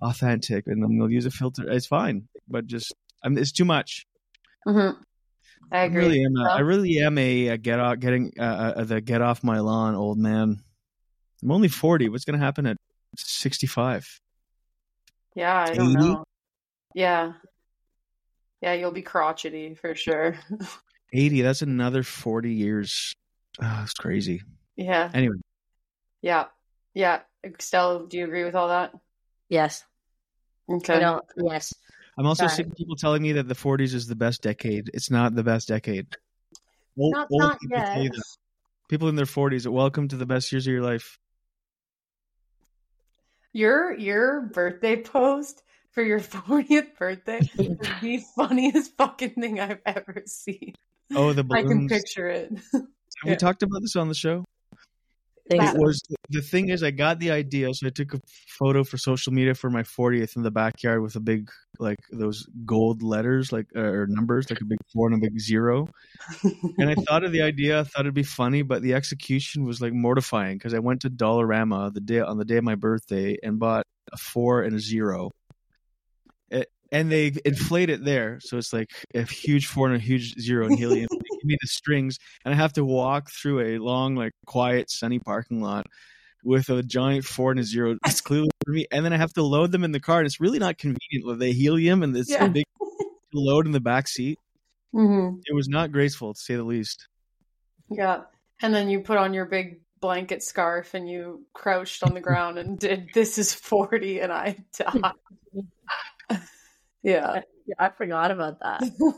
[0.00, 1.68] authentic, and then they'll use a filter.
[1.68, 4.06] It's fine, but just I mean, it's too much.
[4.64, 4.72] yeah.
[4.72, 4.96] Mhm.
[5.72, 5.98] I I agree.
[6.04, 6.36] really am.
[6.36, 6.54] A, Yeah.
[6.54, 9.96] I really am a, a get off, getting uh, uh, the get off my lawn
[9.96, 10.62] old man.
[11.42, 12.08] I'm only forty.
[12.08, 12.76] What's going to happen at
[13.16, 14.06] sixty-five?
[15.34, 15.94] Yeah, I don't 80?
[15.98, 16.24] know.
[16.94, 17.32] Yeah.
[18.60, 20.36] Yeah, you'll be crotchety for sure.
[21.12, 23.12] 80 that's another 40 years
[23.60, 24.42] oh, it's crazy
[24.76, 25.10] yeah.
[25.12, 25.34] anyway
[26.22, 26.44] Yeah.
[26.94, 27.20] Yeah.
[27.44, 28.92] Estelle, do you agree with all that?
[29.48, 29.84] Yes.
[30.68, 30.94] Okay.
[30.94, 31.24] I don't.
[31.36, 31.74] Yes.
[32.18, 32.56] i'm also Sorry.
[32.56, 35.42] sick of people telling me that the 40s is the best decade it's not the
[35.42, 36.06] best decade
[36.98, 38.12] old, Not- old not people yet.
[38.88, 41.18] people in their 40s are welcome to the best years of your life
[43.52, 50.22] Your your birthday post for your 40th birthday is the funniest fucking thing I've ever
[50.26, 50.74] seen.
[51.14, 51.64] oh the balloons.
[51.64, 52.52] I can picture it.
[52.72, 52.84] have
[53.24, 54.44] we talked about this on the show
[55.50, 58.96] it was the thing is i got the idea so i took a photo for
[58.96, 63.52] social media for my 40th in the backyard with a big like those gold letters
[63.52, 65.88] like uh, or numbers like a big four and a big zero
[66.78, 69.80] and I thought of the idea, I thought it'd be funny, but the execution was
[69.80, 73.36] like mortifying because I went to Dollarama the day on the day of my birthday
[73.42, 75.32] and bought a four and a zero, it,
[76.92, 80.66] and they inflate it there, so it's like a huge four and a huge zero
[80.66, 81.08] in helium.
[81.10, 84.90] they give me the strings, and I have to walk through a long, like quiet,
[84.90, 85.86] sunny parking lot
[86.42, 87.96] with a giant four and a zero.
[88.06, 90.26] It's clearly for me, and then I have to load them in the car, and
[90.26, 92.48] it's really not convenient with the helium and this Yeah.
[92.48, 92.64] big
[93.32, 94.38] load in the back seat.
[94.92, 97.06] hmm It was not graceful to say the least.
[97.90, 98.22] Yeah.
[98.62, 102.58] And then you put on your big blanket scarf and you crouched on the ground
[102.58, 105.12] and did this is 40 and I died.
[107.02, 107.40] Yeah.
[107.66, 108.82] Yeah, I forgot about that.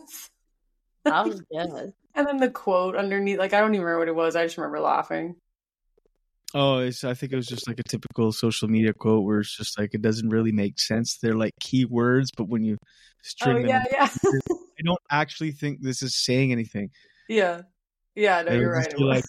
[1.05, 1.93] That was good.
[2.15, 4.37] And then the quote underneath, like I don't even remember what it was.
[4.37, 5.35] I just remember laughing.
[6.55, 9.57] Oh, it's, I think it was just like a typical social media quote where it's
[9.57, 11.19] just like it doesn't really make sense.
[11.21, 12.87] They're like key words, but when you oh,
[13.23, 14.09] string oh them, yeah, yeah,
[14.51, 16.91] I don't actually think this is saying anything.
[17.29, 17.63] yeah,
[18.15, 18.43] yeah.
[18.43, 18.85] No, you're right.
[18.85, 19.25] just It be was.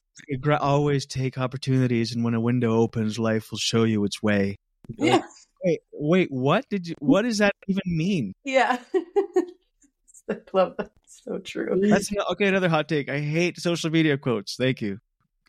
[0.45, 4.57] like, always take opportunities, and when a window opens, life will show you its way.
[4.97, 5.21] yeah,
[5.63, 6.95] Wait, wait, what did you?
[6.99, 8.33] What does that even mean?
[8.43, 8.79] yeah.
[10.29, 10.91] I love that.
[11.05, 11.77] So true.
[11.81, 12.47] That's okay.
[12.47, 13.09] Another hot take.
[13.09, 14.55] I hate social media quotes.
[14.55, 14.99] Thank you.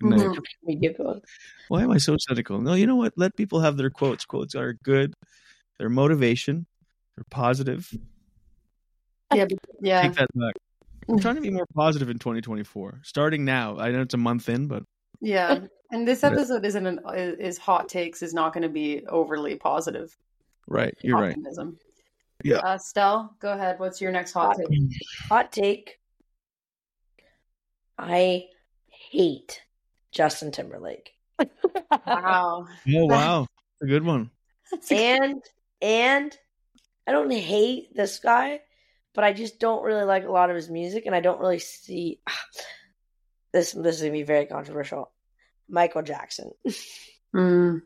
[0.00, 0.20] Good night.
[0.20, 0.38] Mhm.
[0.64, 0.96] We get.
[1.68, 2.61] Why am I so cynical?
[2.61, 3.12] No, you know what?
[3.16, 4.24] Let people have their quotes.
[4.24, 5.14] Quotes are good.
[5.79, 6.66] They're motivation.
[7.16, 7.88] They're positive.
[9.33, 10.03] Yeah, but- yeah.
[10.03, 10.55] Take that back.
[11.09, 13.00] I'm trying to be more positive in 2024.
[13.05, 13.79] Starting now.
[13.79, 14.85] I know it's a month in, but
[15.20, 19.05] Yeah, and this episode isn't an, is is hot takes is not going to be
[19.09, 20.16] overly positive.
[20.66, 20.94] right.
[21.03, 21.37] You're right.
[22.42, 22.57] Yeah.
[22.57, 23.79] Uh, Stel, go ahead.
[23.79, 24.90] What's your next hot take?
[25.29, 25.98] Hot take.
[27.96, 28.48] I
[28.88, 29.62] hate
[30.11, 31.12] Justin Timberlake.
[32.07, 32.66] Wow.
[32.88, 33.46] Oh wow,
[33.83, 34.31] a good one.
[34.90, 35.42] And
[35.81, 36.37] and
[37.07, 38.61] I don't hate this guy,
[39.14, 41.59] but I just don't really like a lot of his music, and I don't really
[41.59, 42.20] see
[43.55, 43.73] this.
[43.73, 45.11] This is gonna be very controversial.
[45.69, 46.51] Michael Jackson.
[47.35, 47.83] Mm.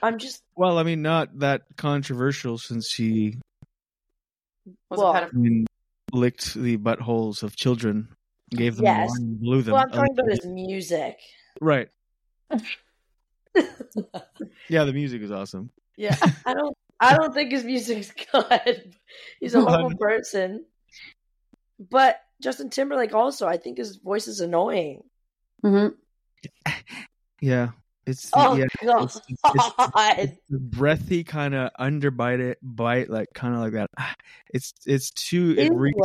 [0.00, 3.38] I'm just Well, I mean, not that controversial since he
[4.90, 5.32] Was Well, a I pedophile.
[5.32, 5.66] mean,
[6.12, 8.14] licked the buttholes of children,
[8.50, 9.08] gave them Yes.
[9.10, 9.72] wine, blew them.
[9.74, 11.18] Well, I'm talking about his music.
[11.60, 11.88] Right.
[14.68, 15.70] Yeah, the music is awesome.
[15.96, 16.16] Yeah.
[16.46, 16.76] I don't.
[17.00, 18.94] I don't think his music's good.
[19.40, 20.64] He's a horrible person.
[21.90, 25.02] But Justin Timberlake also, I think his voice is annoying.
[25.62, 25.88] hmm
[27.40, 27.70] Yeah,
[28.06, 29.04] it's Oh yeah, god!
[29.04, 29.40] it's, it's,
[30.18, 33.90] it's the breathy kind of underbite it bite, like kind of like that.
[34.54, 35.54] It's it's too.
[35.58, 35.74] It Ew.
[35.74, 35.98] reeks,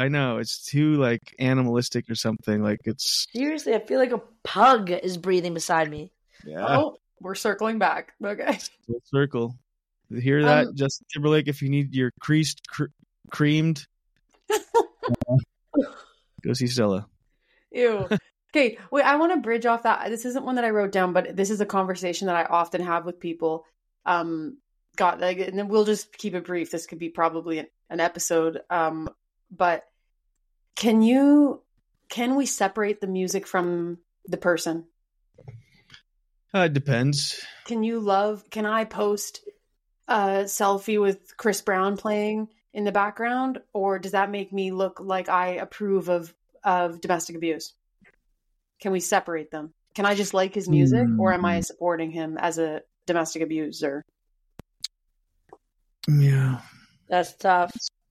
[0.00, 2.62] I know it's too like animalistic or something.
[2.62, 6.10] Like it's Seriously, I feel like a pug is breathing beside me.
[6.44, 8.12] yeah, Oh, we're circling back.
[8.24, 8.58] Okay.
[8.86, 9.54] full circle.
[10.08, 11.48] You Hear that, Um, Justin Timberlake?
[11.48, 12.86] If you need your creased, cr-
[13.30, 13.86] creamed,
[16.44, 17.06] go see Stella.
[17.70, 18.08] Ew.
[18.54, 20.10] Okay, wait, I want to bridge off that.
[20.10, 22.82] This isn't one that I wrote down, but this is a conversation that I often
[22.82, 23.64] have with people.
[24.04, 24.58] Um,
[24.96, 26.70] got like, and then we'll just keep it brief.
[26.70, 28.60] This could be probably an, an episode.
[28.68, 29.08] Um,
[29.50, 29.84] but
[30.76, 31.62] can you,
[32.10, 34.84] can we separate the music from the person?
[36.54, 37.42] Uh, it depends.
[37.64, 39.48] Can you love, can I post
[40.08, 44.98] a selfie with Chris Brown playing in the background, or does that make me look
[45.00, 47.74] like I approve of, of domestic abuse?
[48.80, 49.72] Can we separate them?
[49.94, 51.64] Can I just like his music, or am I Mm.
[51.64, 54.02] supporting him as a domestic abuser?
[56.08, 56.60] Yeah,
[57.08, 57.70] That's tough.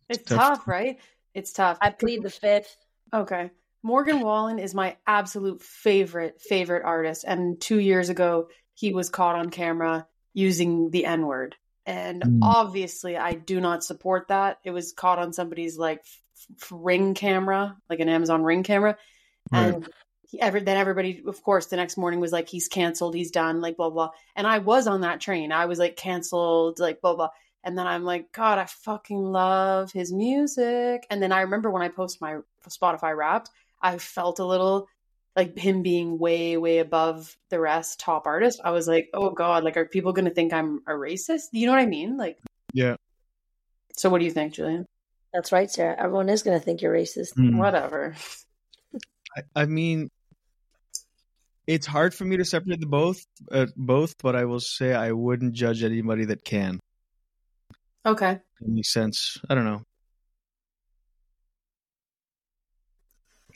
[0.10, 0.58] It's tough.
[0.60, 1.00] tough, right?
[1.34, 1.78] It's tough.
[1.82, 2.78] I plead the fifth.
[3.14, 3.50] Okay.
[3.84, 7.26] Morgan Wallen is my absolute favorite, favorite artist.
[7.28, 11.56] And two years ago, he was caught on camera using the N word.
[11.86, 12.40] And Mm.
[12.44, 14.60] obviously, I do not support that.
[14.64, 16.04] It was caught on somebody's like
[16.60, 18.98] f- ring camera, like an Amazon ring camera.
[19.52, 19.74] Right.
[19.74, 19.90] And
[20.30, 23.62] he, every, then everybody, of course, the next morning was like, he's canceled, he's done,
[23.62, 24.12] like blah, blah.
[24.36, 25.52] And I was on that train.
[25.52, 27.30] I was like, canceled, like blah, blah.
[27.64, 31.06] And then I'm like, God, I fucking love his music.
[31.10, 33.50] And then I remember when I post my Spotify Wrapped,
[33.82, 34.88] I felt a little
[35.36, 38.60] like him being way, way above the rest, top artist.
[38.64, 41.46] I was like, oh God, like, are people going to think I'm a racist?
[41.52, 42.18] You know what I mean?
[42.18, 42.38] Like,
[42.74, 42.96] yeah.
[43.96, 44.86] so what do you think, Julien?
[45.34, 45.96] That's right, Sarah.
[45.98, 47.36] Everyone is going to think you're racist.
[47.38, 47.58] Mm.
[47.58, 48.16] Whatever.
[49.38, 50.10] I, I mean,
[51.68, 54.16] it's hard for me to separate the both, uh, both.
[54.22, 56.80] But I will say I wouldn't judge anybody that can.
[58.06, 58.40] Okay.
[58.60, 59.38] That makes sense.
[59.50, 59.84] I don't know.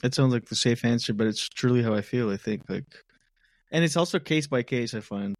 [0.05, 2.29] It sounds like the safe answer, but it's truly how I feel.
[2.31, 2.85] I think like,
[3.71, 4.93] and it's also case by case.
[4.93, 5.35] I find.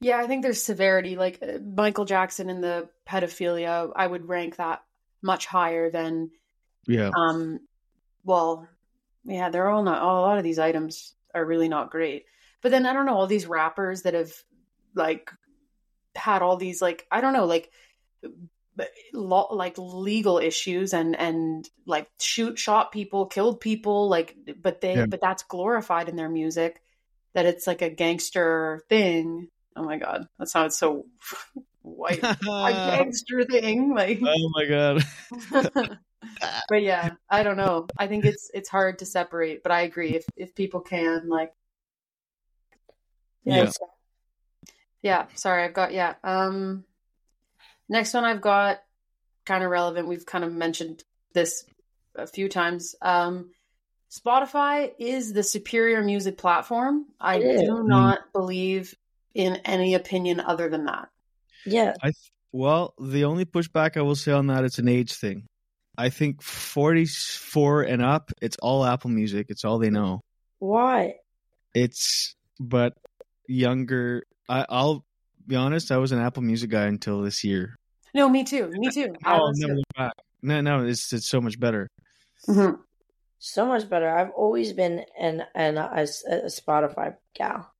[0.00, 1.16] Yeah, I think there's severity.
[1.16, 4.82] Like uh, Michael Jackson and the pedophilia, I would rank that
[5.22, 6.30] much higher than
[6.86, 7.10] Yeah.
[7.16, 7.58] um
[8.22, 8.68] well
[9.24, 12.26] yeah they're all not All, a lot of these items are really not great
[12.62, 14.30] but then i don't know all these rappers that have
[14.94, 15.32] like
[16.14, 17.72] had all these like i don't know like
[19.12, 24.94] law like legal issues and and like shoot shot people killed people like but they
[24.96, 25.06] Yeah.
[25.06, 26.82] but that's glorified in their music
[27.34, 31.06] that it's like a gangster thing oh my god that sounds so
[31.82, 35.04] white a gangster thing like oh my god.
[36.68, 37.86] but yeah, I don't know.
[37.96, 41.52] I think it's it's hard to separate, but I agree if if people can like
[43.44, 43.56] Yeah.
[43.56, 43.78] Yes.
[45.02, 46.14] yeah, sorry, I've got yeah.
[46.24, 46.84] Um
[47.88, 48.78] next one I've got
[49.44, 50.08] kind of relevant.
[50.08, 51.64] We've kind of mentioned this
[52.14, 52.94] a few times.
[53.02, 53.50] Um
[54.10, 57.06] Spotify is the superior music platform.
[57.20, 57.60] I It is.
[57.62, 58.94] do not believe
[59.34, 61.08] in any opinion other than that.
[61.64, 61.94] Yeah.
[62.00, 65.44] I th- well, the only pushback I will say on that it's an age thing.
[65.98, 69.46] I think 44 and up, it's all Apple Music.
[69.48, 70.20] It's all they know.
[70.58, 71.16] Why?
[71.74, 72.94] It's but
[73.48, 74.24] younger.
[74.48, 75.04] I, I'll
[75.46, 75.90] be honest.
[75.92, 77.76] I was an Apple Music guy until this year.
[78.14, 78.68] No, me too.
[78.68, 79.14] Me too.
[79.24, 79.76] I Oh, was never too.
[79.78, 80.12] look back.
[80.42, 81.88] No, no, it's it's so much better.
[82.48, 82.78] Mhm.
[83.38, 84.08] So much better.
[84.08, 87.70] I've always been an an a, a Spotify gal.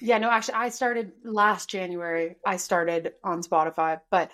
[0.00, 2.36] Yeah, no, actually, I started last January.
[2.44, 4.30] I started on Spotify, but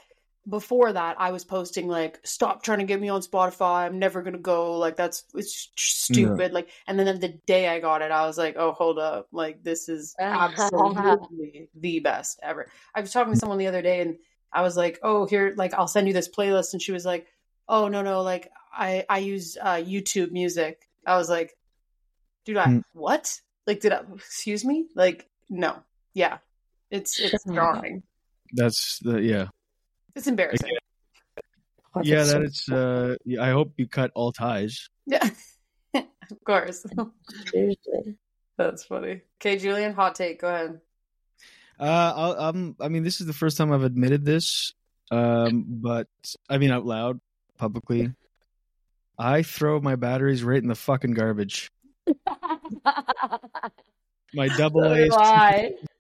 [0.49, 3.85] before that, I was posting like, "Stop trying to get me on Spotify.
[3.87, 4.79] I'm never gonna go.
[4.79, 8.57] Like that's it's stupid." Like, and then the day I got it, I was like,
[8.59, 9.29] "Oh, hold up!
[9.33, 14.01] Like this is absolutely the best ever." I was talking to someone the other day,
[14.01, 14.17] and
[14.53, 17.27] I was like, "Oh, here, like I'll send you this playlist," and she was like,
[17.69, 21.57] "Oh, no, no, like I I use uh, YouTube Music." I was like,
[22.45, 22.83] "Dude, I Mm.
[22.95, 23.41] what?
[23.67, 24.01] Like, did I?
[24.15, 24.87] Excuse me?
[24.95, 25.83] Like." No.
[26.15, 26.39] Yeah.
[26.91, 27.55] It's it's Shut up.
[27.55, 28.03] jarring.
[28.55, 29.49] That's the yeah.
[30.15, 30.77] It's embarrassing.
[31.93, 32.71] What's yeah, it so- that it's.
[32.71, 34.89] Uh, I hope you cut all ties.
[35.07, 35.29] Yeah.
[35.95, 36.85] of course.
[37.47, 38.17] Seriously.
[38.57, 39.23] That's funny.
[39.41, 40.41] Okay, Julien, hot take.
[40.41, 40.81] Go ahead.
[41.81, 44.75] Uh, I'll, um, I mean, this is the first time I've admitted this.
[45.11, 46.07] Um, but
[46.49, 47.21] I mean, out loud,
[47.59, 48.13] publicly,
[49.19, 51.71] I throw my batteries right in the fucking garbage.
[54.35, 55.13] My double So A's,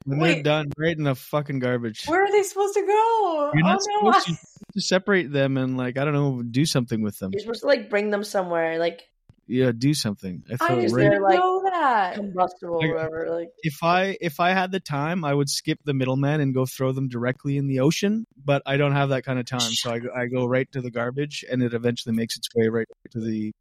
[0.06, 0.18] do I.
[0.18, 2.04] when they're done, right in the fucking garbage.
[2.06, 3.50] Where are they supposed to go?
[3.54, 4.12] You're not oh no!
[4.12, 7.30] supposed to, to separate them and like I don't know, do something with them.
[7.32, 9.02] You're supposed to like bring them somewhere, like
[9.46, 10.44] Yeah, do something.
[10.50, 11.02] I I just right.
[11.04, 12.14] didn't like- know that.
[12.14, 13.28] combustible Like- whatever.
[13.30, 16.64] Like If I if I had the time, I would skip the middleman and go
[16.66, 18.26] throw them directly in the ocean.
[18.44, 20.80] But I don't have that kind of time, so I, go- I go right to
[20.80, 23.52] the garbage, and it eventually makes its way right to the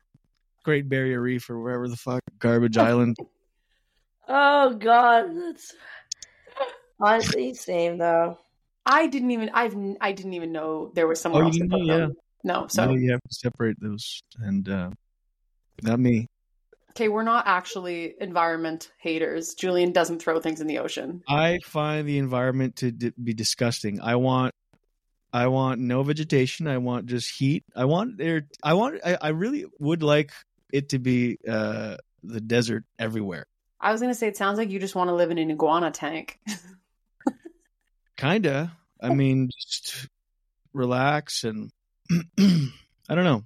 [0.63, 3.17] Great Barrier Reef or wherever the fuck garbage island.
[4.27, 5.73] Oh god, that's
[7.01, 8.37] honestly same though.
[8.85, 9.49] I didn't even.
[9.53, 9.75] I've.
[10.01, 11.97] I didn't even know there was Oh, somewhere you else to didn't know?
[11.99, 12.13] them.
[12.43, 12.67] No.
[12.67, 14.89] So So you have to separate those, and uh,
[15.83, 16.27] not me.
[16.91, 19.53] okay, we're not actually environment haters.
[19.53, 21.21] Julien doesn't throw things in the ocean.
[21.27, 24.01] I find the environment to d- be disgusting.
[24.01, 24.53] I want,
[25.31, 26.67] I want no vegetation.
[26.67, 27.63] I want just heat.
[27.75, 28.47] I want there.
[28.63, 28.99] I want.
[29.05, 30.31] I, I really would like
[30.73, 33.45] it to be uh, the desert everywhere.
[33.79, 35.91] I was gonna say it sounds like you just want to live in an iguana
[35.91, 36.39] tank.
[38.21, 38.71] Kinda.
[39.01, 39.15] I oh.
[39.15, 40.07] mean, just
[40.73, 41.71] relax and
[42.39, 43.43] I don't know.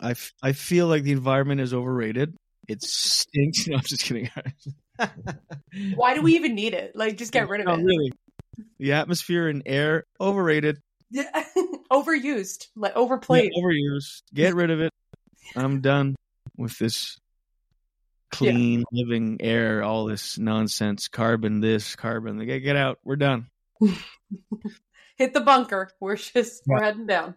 [0.00, 2.34] I, f- I feel like the environment is overrated.
[2.68, 3.66] It stinks.
[3.68, 4.28] No, I'm just kidding.
[5.94, 6.96] Why do we even need it?
[6.96, 7.84] Like, just get rid of No, it.
[7.84, 8.12] really.
[8.78, 10.78] The atmosphere and air overrated.
[11.10, 11.30] Yeah.
[11.92, 13.52] Overused, like Yeah, overplayed.
[13.56, 14.22] overused.
[14.34, 14.92] Get rid of it.
[15.54, 16.16] I'm done
[16.56, 17.16] with this
[18.36, 22.44] clean living air, all this nonsense, carbon this, carbon.
[22.44, 22.98] Get, get out.
[23.04, 23.48] We're done.
[25.16, 25.90] Hit the bunker.
[26.00, 27.34] We're just we're heading down.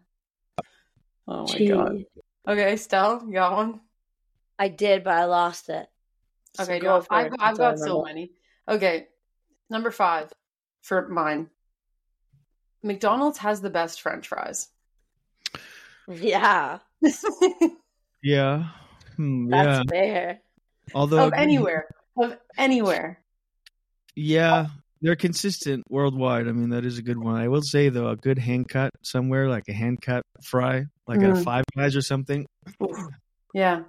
[1.27, 2.05] Oh my god.
[2.47, 3.79] Okay, Stel, you got one.
[4.57, 5.87] I did, but I lost it.
[6.55, 7.07] So Okay, go go.
[7.09, 7.33] I've, it.
[7.39, 8.31] I've That's all I got so many.
[8.67, 9.07] Okay,
[9.69, 10.33] number five
[10.81, 11.49] for mine.
[12.81, 14.67] McDonald's has the best French fries.
[16.07, 16.79] Yeah,
[18.21, 18.69] Yeah.
[19.15, 19.83] Hmm, that's yeah.
[19.89, 20.41] fair.
[20.93, 21.87] Although of anywhere,
[22.17, 23.19] of anywhere.
[24.15, 24.67] Yeah,
[25.01, 26.47] they're consistent worldwide.
[26.47, 27.35] I mean, that is a good one.
[27.35, 31.21] I will say though, a good hand cut somewhere, like a hand cut fry, like
[31.21, 31.43] at a Mm.
[31.43, 32.45] Five Guys or something,
[33.53, 33.83] Yeah,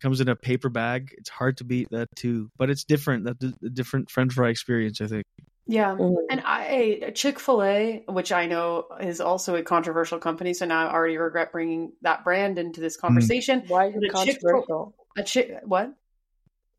[0.00, 1.14] comes in a paper bag.
[1.16, 3.24] It's hard to beat that too, but it's different.
[3.24, 5.24] That's a different French fry experience, I think.
[5.66, 5.94] yeah.
[5.96, 6.16] Mhm.
[6.30, 10.86] And I Chick Fil A, which I know is also a controversial company, so now
[10.88, 13.62] I already regret bringing that brand into this conversation.
[13.68, 14.94] Why is it controversial?
[15.16, 15.94] A chick, what?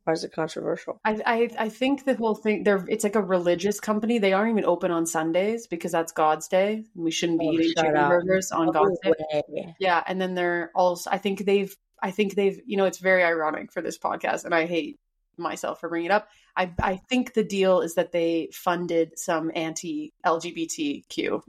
[0.07, 1.01] Why is it controversial?
[1.03, 4.19] I, I I think the whole thing they're it's like a religious company.
[4.19, 6.85] They aren't even open on Sundays because that's God's day.
[6.95, 8.09] We shouldn't be Oh, eating chicken up.
[8.11, 9.73] burgers on No God's day.
[9.79, 13.21] Yeah, and then they're also I think they've I think they've you know it's very
[13.21, 14.97] ironic for this podcast and I hate
[15.37, 16.29] myself for bringing it up.
[16.55, 21.41] I I think the deal is that they funded some anti LGBTQ.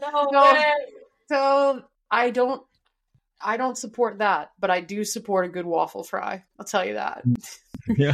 [0.00, 0.42] No, No.
[0.52, 0.64] way.
[1.28, 2.62] So I don't
[3.42, 6.44] I don't support that, but I do support a good waffle fry.
[6.58, 7.22] I'll tell you that.
[7.96, 8.12] Yeah,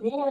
[0.00, 0.30] Yeah.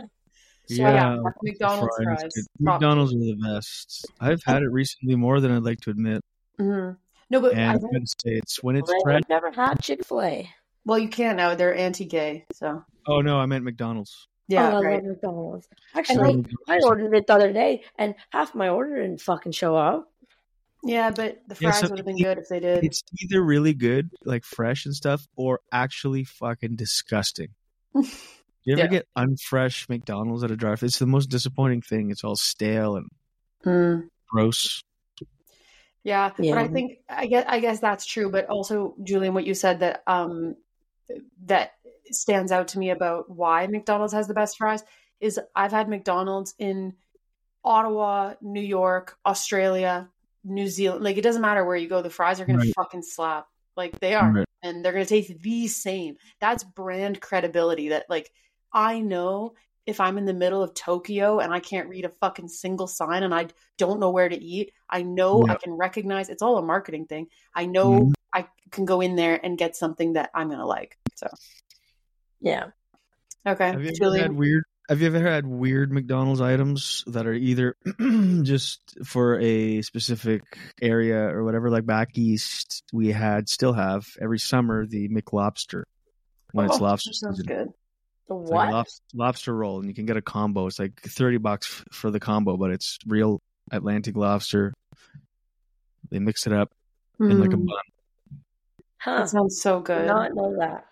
[0.70, 2.48] So Yeah, yeah, McDonald's fries, fries.
[2.60, 4.06] McDonald's are the best.
[4.20, 6.22] I've had it recently more than I'd like to admit,
[6.60, 6.98] Mhm.
[7.30, 9.22] No, but and I I've think, to say it's when it's Well, fresh.
[9.24, 10.50] I've never had Chick Fil A.
[10.86, 11.56] well, you can't now.
[11.56, 14.28] They're anti-gay, so Oh no, I meant McDonald's.
[14.48, 14.96] yeah, oh, I right.
[15.04, 15.68] love McDonald's.
[15.94, 19.52] And Actually, like, I ordered it the other day, and half my order didn't fucking
[19.54, 20.12] show up.
[20.84, 22.84] Yeah, but the Yeah, fries so would have been good if they did.
[22.84, 27.50] It's either really good, like fresh and stuff, or actually fucking disgusting.
[28.64, 28.88] You ever Yeah.
[28.88, 30.84] get unfresh McDonald's at a drive?
[30.84, 32.12] It's the most disappointing thing.
[32.12, 33.08] It's all stale and
[33.66, 34.10] Mm.
[34.30, 34.82] gross.
[36.04, 38.30] Yeah, but I think I guess I guess that's true.
[38.30, 40.58] But also, Julien, what you said that um
[41.46, 41.76] that
[42.12, 44.84] stands out to me about why McDonald's has the best fries
[45.22, 46.96] is I've had McDonald's in
[47.64, 50.10] Ottawa, New York, Australia,
[50.48, 51.04] New Zealand.
[51.04, 52.74] Like it doesn't matter where you go, the fries are gonna Right.
[52.76, 53.48] fucking slap.
[53.76, 54.48] Like they are, Right.
[54.64, 56.18] and they're gonna taste the same.
[56.40, 57.90] That's brand credibility.
[57.90, 58.32] That like
[58.74, 59.54] I know
[59.86, 63.24] if I'm in the middle of Tokyo and I can't read a fucking single sign
[63.24, 66.62] and I don't know where to eat, I know I can recognize it's all a
[66.62, 67.28] marketing thing.
[67.56, 68.14] I know Mhm.
[68.34, 70.98] I can go in there and get something that I'm gonna like.
[71.16, 71.28] So
[72.42, 72.72] Yeah.
[73.46, 74.22] okay, Have you ever Julien.
[74.24, 74.66] had weird?
[74.90, 77.76] Have you ever had weird McDonald's items that are either
[78.44, 80.44] just for a specific
[80.82, 81.70] area or whatever?
[81.70, 85.84] Like back east, we had still have every summer the McLobster
[86.54, 87.68] when it's Oh, lobster that sounds good.
[88.30, 88.72] The It's like a what?
[88.72, 90.68] lobster, lobster roll, and you can get a combo.
[90.68, 94.74] It's like thirty bucks for the combo, but it's real Atlantic lobster.
[96.12, 96.72] They mix it up
[97.20, 97.78] in like a Mm, bun.
[99.00, 99.18] Huh.
[99.20, 100.08] that sounds so good.
[100.08, 100.86] not know that.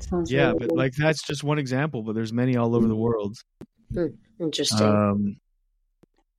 [0.00, 0.76] Sounds Yeah, really but good.
[0.78, 2.02] like that's just one example.
[2.02, 3.36] But there's many all over the world.
[4.40, 4.86] Interesting.
[4.86, 5.36] Um,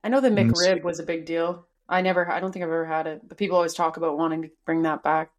[0.04, 1.66] I know the McRib was a big deal.
[1.88, 4.42] I never, I don't think I've ever had it, but people always talk about wanting
[4.42, 5.30] to bring that back.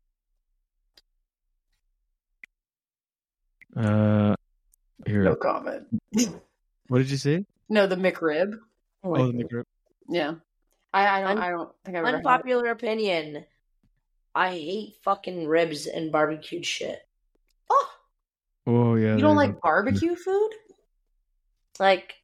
[3.76, 4.36] Uh,
[5.05, 5.24] here.
[5.24, 5.84] No comment.
[6.89, 7.43] What did you say?
[7.68, 8.57] No, the McRib.
[9.03, 9.63] Oh, the McRib.
[10.07, 10.36] Yeah,
[10.93, 12.18] I, I don't, Un- I don't think I've ever had it.
[12.26, 13.45] Unpopular opinion.
[14.34, 16.99] I hate fucking ribs and barbecued shit.
[18.68, 19.15] Oh, yeah.
[19.15, 20.49] you don't there you like barbecue food?
[21.80, 22.15] Like,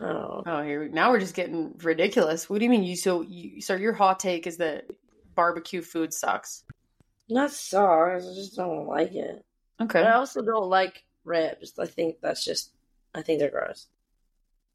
[0.00, 2.48] oh, Oh, here we- now we're just getting ridiculous.
[2.50, 2.82] What do you mean?
[2.84, 4.84] You so you so your hot take is that
[5.34, 6.64] barbecue food sucks?
[7.28, 8.22] not sauce.
[8.24, 9.44] I just don't like it.
[9.80, 10.00] Okay.
[10.00, 11.76] But I also don't like ribs.
[11.78, 12.70] I think that's just.
[13.14, 13.88] I think they're gross.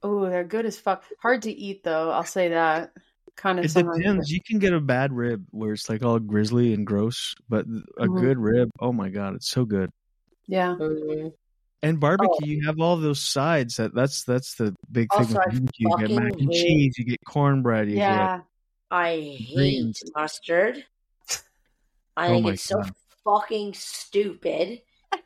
[0.04, 1.04] Oh, they're good as fuck.
[1.22, 2.12] Hard to eat though.
[2.12, 2.92] I'll say that.
[3.38, 3.66] Kind of.
[3.66, 4.32] It sometimes- depends.
[4.32, 7.66] You can get a bad rib where it's like all grizzly and gross, but
[7.98, 8.20] a Mhm.
[8.20, 9.92] good rib, oh my god, it's so good.
[10.52, 10.76] Yeah.
[10.78, 11.32] Mm.
[11.82, 13.78] And barbecue, you have all those sides.
[13.78, 15.68] That that's that's the big thing with barbecue.
[15.78, 18.42] You get mac fucking and cheese, you get cornbread, you Yeah.
[18.92, 20.04] I hate Greens.
[20.16, 20.84] mustard.
[22.18, 22.84] I Oh think my it's so
[23.24, 24.82] fucking stupid.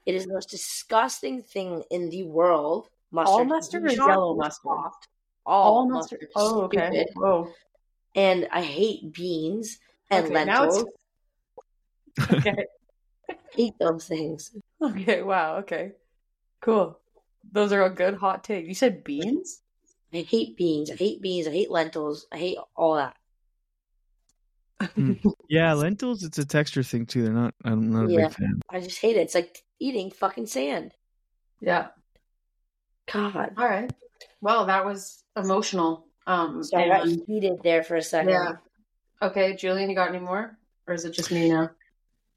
[0.06, 2.88] It is the most disgusting thing in the world.
[3.12, 3.34] Mustard.
[3.34, 4.62] All mustard or yellow mustard?
[4.64, 5.08] soft.
[5.46, 6.20] All, All mustard.
[6.22, 6.30] mustard.
[6.36, 6.90] Oh, okay.
[6.92, 7.08] Stupid.
[7.16, 7.50] Whoa.
[8.16, 9.80] And I hate beans
[10.12, 10.90] and Okay, now it's- lentils.
[12.48, 12.66] Okay.
[13.56, 14.52] Hate those things.
[14.82, 15.22] Okay.
[15.22, 15.58] Wow.
[15.60, 15.94] Okay.
[16.62, 17.00] Cool.
[17.52, 18.66] Those are a good hot take.
[18.66, 19.62] You said beans?
[20.14, 20.92] I hate beans.
[20.92, 21.48] I hate beans.
[21.48, 22.28] I hate lentils.
[22.32, 23.16] I hate all that.
[25.50, 26.24] yeah, lentils.
[26.24, 27.24] It's a texture thing too.
[27.24, 27.54] They're not.
[27.64, 28.28] I'm not a Yeah.
[28.28, 28.60] big fan.
[28.70, 29.22] I just hate it.
[29.22, 30.92] It's like eating fucking sand.
[31.62, 31.88] Yeah.
[33.12, 33.54] God.
[33.58, 33.92] All right.
[34.42, 36.06] Well, that was emotional.
[36.28, 36.64] Um.
[36.64, 38.30] So I got heated there for a second.
[38.32, 38.52] yeah.
[39.22, 41.70] Okay, Julien, you got any more, or is it just me now?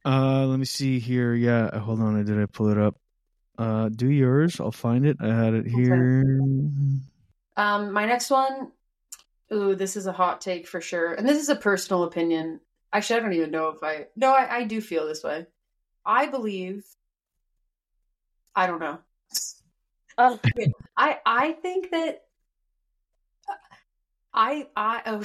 [0.09, 1.35] Uh, let me see here.
[1.35, 2.25] Yeah, uh, hold on.
[2.25, 2.97] Did I pull it up?
[3.59, 4.59] Uh, do yours.
[4.59, 5.19] I'll find it.
[5.21, 6.25] I had it here.
[7.59, 8.73] Um, my next one.
[9.53, 12.61] Ooh, this is a hot take for sure, and this is a personal opinion.
[12.91, 14.07] Actually, I don't even know if I.
[14.17, 15.47] No, I, I do feel this way.
[16.07, 16.87] I believe.
[18.57, 18.99] I don't know.
[20.21, 20.41] Oh,
[20.97, 22.25] I I think that.
[24.35, 25.23] I I oh.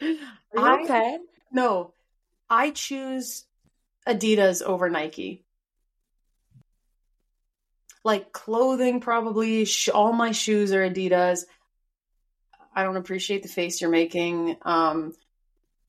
[0.02, 0.18] are you
[0.56, 1.18] I- okay?
[1.52, 1.94] No,
[2.48, 3.44] I choose
[4.06, 5.44] Adidas over Nike.
[8.02, 9.64] Like clothing, probably.
[9.66, 11.44] Sh- all my shoes are Adidas.
[12.74, 14.56] I don't appreciate the face you're making.
[14.62, 15.12] Um,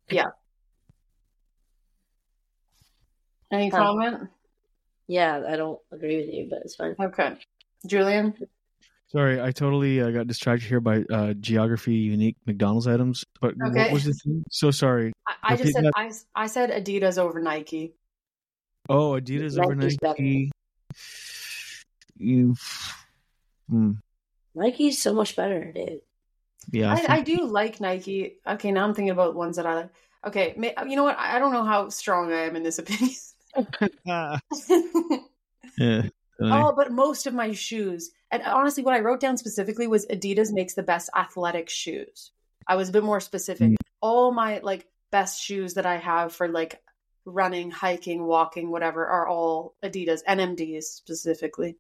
[0.10, 0.32] yeah.
[3.52, 3.78] Any Huh.
[3.78, 4.30] comment?
[5.08, 6.96] Yeah, I don't agree with you, but it's fine.
[7.00, 7.36] Okay,
[7.86, 8.34] Julien.
[9.08, 13.26] Sorry, I totally uh, got distracted here by uh, geography unique McDonald's items.
[13.42, 13.92] But what Okay.
[13.92, 14.44] was the thing?
[14.50, 15.12] So sorry.
[15.28, 15.92] I, I just said that.
[15.96, 17.94] I, I said Adidas over Nike.
[18.90, 20.22] Oh, Adidas over Nike's better.
[20.22, 20.52] Nike.
[22.18, 22.56] You.
[23.70, 23.92] Hmm.
[24.54, 26.02] Nike's so much better, dude.
[26.72, 28.38] Yeah, I I, I do like Nike.
[28.48, 29.90] Okay, now I'm thinking about ones that I like.
[30.26, 30.54] Okay,
[30.88, 31.18] you know what?
[31.18, 33.16] I don't know how strong I am in this opinion.
[34.08, 34.40] Ah,
[35.78, 36.08] yeah.
[36.40, 40.52] oh, but most of my shoes, and honestly, what I wrote down specifically was Adidas
[40.52, 42.32] makes the best athletic shoes.
[42.68, 43.72] I was a bit more specific.
[43.72, 43.76] Mm.
[44.02, 46.82] All my like best shoes that I have for like
[47.26, 51.78] running, hiking, walking, whatever, are all Adidas, NMDs specifically.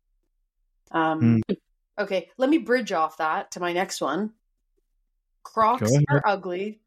[0.92, 1.58] Um, Mm.
[2.00, 4.34] Okay, let me bridge off that to my next one.
[5.44, 6.82] Crocs are ugly.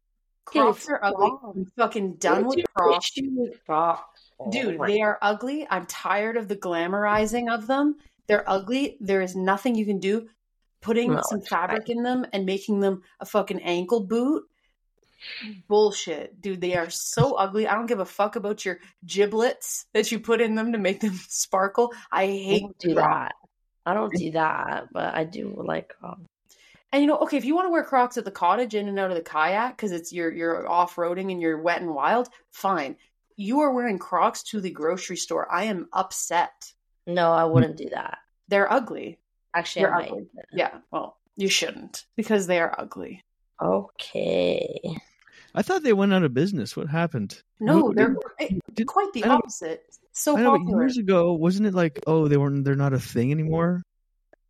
[0.45, 1.31] Crocs are ugly.
[1.43, 3.11] I'm fucking done with Crocs.
[3.17, 4.31] issue with Crocs?
[4.39, 5.67] Oh Dude, they are ugly.
[5.69, 7.95] I'm tired of the glamorizing of them.
[8.27, 8.97] They're ugly.
[8.99, 10.27] There is nothing you can do.
[10.81, 14.43] Putting No, some it's fabric in them and making them a fucking ankle boot.
[15.67, 16.41] Bullshit.
[16.41, 17.67] Dude, they are so ugly.
[17.67, 21.01] I don't give a fuck about your giblets that you put in them to make
[21.01, 21.93] them sparkle.
[22.11, 23.33] I I hate don't do that.
[23.85, 26.21] I don't do that, but I do like Crocs.
[26.91, 28.97] And you know, okay, if you want to wear Crocs at the cottage in and
[28.97, 32.29] out of the kayak because it's you're you're off roading and you're wet and wild,
[32.51, 32.95] fine.
[33.35, 35.51] You are wearing Crocs to the grocery store.
[35.51, 36.71] I am upset.
[37.05, 38.19] No, I wouldn't do that.
[38.47, 39.19] They're ugly.
[39.53, 40.27] Actually, They're I ugly.
[40.53, 43.24] Yeah, well, you shouldn't because they are ugly.
[43.61, 44.97] Okay.
[45.53, 46.75] I thought they went out of business.
[46.75, 47.41] What happened?
[47.59, 49.85] No, What- they're did- did- quite the I opposite.
[50.11, 50.81] So I know, popular.
[50.83, 53.81] years ago, wasn't it like, oh, they weren't, they're not a thing anymore?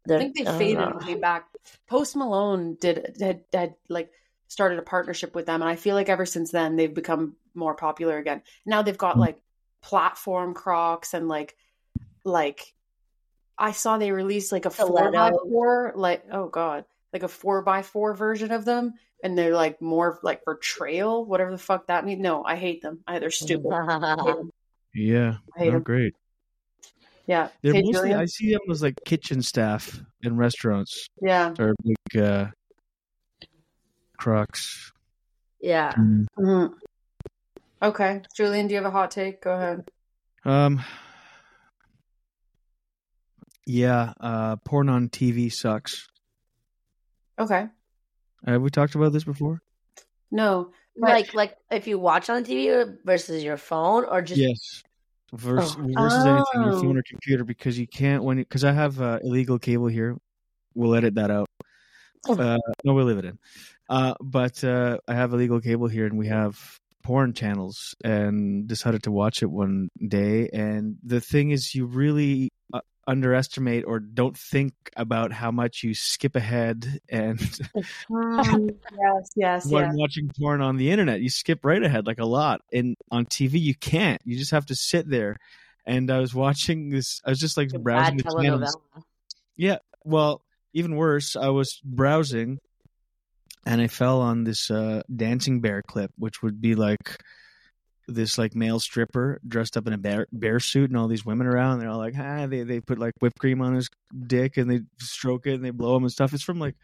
[0.08, 0.88] I think they don't faded know.
[0.91, 1.47] and came back.
[1.88, 4.12] Post Malone did had, had like
[4.47, 7.74] started a partnership with them, and I feel like ever since then they've become more
[7.74, 8.43] popular again.
[8.68, 9.22] Now they've got Mm.
[9.22, 9.41] like
[9.82, 11.58] platform Crocs and like
[12.24, 12.76] like
[13.58, 16.86] I saw they released like a four by four, like oh god,
[17.16, 21.24] like a four by four version of them, and they're like more like for trail,
[21.24, 22.22] whatever the fuck that means.
[22.22, 22.99] No, I hate them.
[23.07, 23.72] I, they're stupid.
[23.72, 24.51] I hate them.
[24.93, 25.84] Yeah, I hate not them.
[25.84, 26.13] great.
[27.26, 28.20] Yeah, They're Okay, mostly, Julien?
[28.20, 31.53] I see them as like kitchen staff in restaurants yeah.
[31.57, 32.47] or like, uh,
[34.18, 34.91] Crocs.
[35.61, 35.93] Yeah.
[35.93, 36.26] Mm.
[36.38, 36.74] Mhm.
[37.82, 39.41] Okay, Julien, do you have a hot take?
[39.41, 39.89] Go ahead.
[40.43, 40.84] Um.
[43.66, 46.09] Yeah, uh, porn on TV sucks.
[47.39, 47.67] Okay.
[48.45, 49.61] Have we talked about this before?
[50.31, 54.83] No, but- Like like if you watch on TV versus your phone or just yes.
[55.33, 55.88] Versus, Oh.
[56.03, 56.81] versus anything your Oh.
[56.81, 60.17] phone or computer because you can't when because I have uh, illegal cable here.
[60.73, 61.47] We'll edit that out.
[62.27, 62.36] Oh.
[62.39, 63.39] Uh, no, we'll leave it in.
[63.89, 69.03] Uh, but uh, I have illegal cable here, and we have porn channels, and decided
[69.03, 70.49] to watch it one day.
[70.53, 75.93] And the thing is, you really uh, underestimate or don't think about how much you
[75.93, 77.39] skip ahead and
[78.10, 79.93] Mm, yes, yes, when yes.
[79.95, 81.22] watching porn on the internet.
[81.22, 82.62] You skip right ahead like a lot.
[82.72, 84.22] And on TV, you can't.
[84.26, 85.38] You just have to sit there.
[85.86, 87.22] And I was watching this.
[87.26, 88.76] I was just like browsing the channels.
[89.56, 89.80] telenovela.
[90.03, 90.41] Well,
[90.74, 92.60] even worse, I was browsing,
[93.66, 97.18] and I fell on this uh, dancing bear clip, which would be like
[98.08, 101.47] this like male stripper dressed up in a bear bear suit and all these women
[101.47, 101.80] around.
[101.80, 103.89] They're all like, ah, they they put like whipped cream on his
[104.28, 106.34] dick and they stroke it and they blow him and stuff.
[106.34, 106.76] It's from like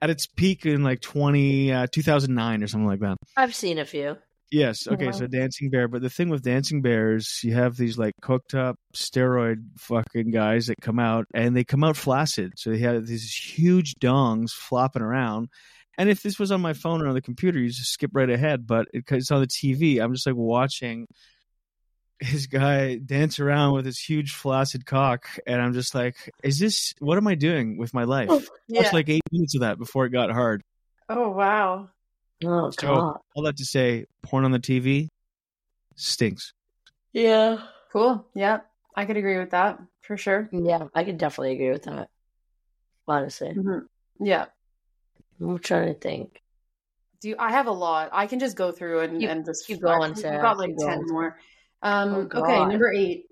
[0.00, 3.16] at its peak in like 20, uh, 2009 or something like that.
[3.36, 4.16] I've seen a few.
[4.50, 4.86] Yes.
[4.88, 5.06] Okay.
[5.06, 5.12] Wow.
[5.12, 8.76] So dancing bear, but the thing with dancing bears, you have these like cooked up
[8.94, 12.54] steroid fucking guys that come out, and they come out flaccid.
[12.56, 15.48] So they have these huge dongs flopping around.
[15.98, 18.30] And if this was on my phone or on the computer, you just skip right
[18.30, 18.66] ahead.
[18.66, 21.06] But it, 'cause it's on the TV, I'm just like watching
[22.20, 26.94] his guy dance around with his huge flaccid cock, and I'm just like, is this
[27.00, 28.28] what am I doing with my life?
[28.68, 28.80] Yeah.
[28.80, 30.62] Watched like eight minutes of that before it got hard.
[31.08, 31.90] Oh wow.
[32.44, 33.18] Oh So- god.
[33.34, 35.08] All that to say, porn on the TV
[35.96, 36.52] stinks.
[37.12, 37.58] Yeah.
[37.92, 38.24] Cool.
[38.34, 38.60] Yeah,
[38.94, 40.48] I could agree with that for sure.
[40.52, 42.08] Yeah, I could definitely agree with that.
[43.06, 43.52] Honestly.
[43.54, 43.78] hmm
[44.20, 44.46] Yeah.
[45.40, 46.42] I'm trying to think.
[47.20, 48.10] Do you, I have a lot?
[48.12, 50.40] I can just go through and, Keep- and just keep going, I've Sarah.
[50.42, 51.12] got like Keep ten going.
[51.12, 51.38] more.
[51.82, 53.26] Um, Oh, okay, number eight.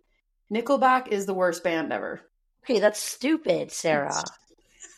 [0.52, 2.20] Nickelback is the worst band ever.
[2.64, 4.22] Okay, that's stupid, Sarah.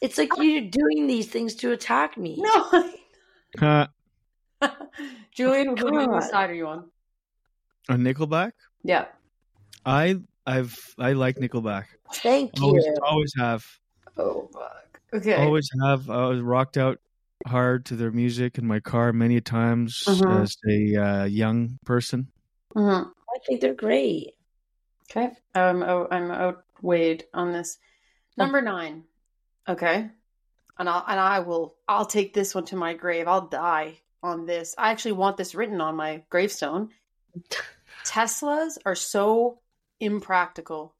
[0.00, 2.36] It's like you're doing these things to attack me.
[2.38, 2.90] No.
[3.62, 3.86] Uh,
[5.32, 6.10] Julien, who God.
[6.10, 6.90] what side are you on?
[7.88, 8.52] a Nickelback.
[8.84, 9.06] Yeah.
[9.86, 11.84] I I've I like Nickelback.
[12.12, 12.64] Thank you.
[12.66, 13.64] Always always have.
[14.18, 14.84] Oh fuck.
[15.12, 15.34] Okay.
[15.34, 16.10] I always have.
[16.10, 16.98] I was rocked out
[17.46, 20.42] hard to their music in my car many times Mhm.
[20.42, 22.30] as a uh, young person.
[22.74, 23.10] Mhm.
[23.10, 24.34] I think they're great.
[25.10, 25.30] Okay.
[25.54, 25.82] Um.
[25.82, 27.78] Oh, I'm outweighed on this.
[28.36, 29.04] Number nine.
[29.68, 30.10] Okay.
[30.78, 31.76] And I'll and I will.
[31.88, 33.26] I'll take this one to my grave.
[33.26, 34.74] I'll die on this.
[34.76, 36.90] I actually want this written on my gravestone.
[38.04, 39.60] Teslas are so
[40.00, 40.94] impractical.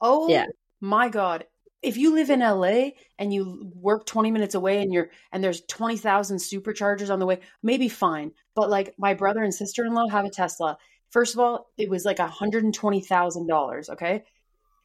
[0.00, 0.46] Oh Yeah.
[0.80, 1.46] my god.
[1.82, 5.62] If you live in LA and you work 20 minutes away and you're and there's
[5.62, 8.32] 20,000 superchargers on the way, maybe fine.
[8.54, 10.76] But like my brother and sister-in-law have a Tesla.
[11.10, 14.24] First of all, it was like $120,000, okay?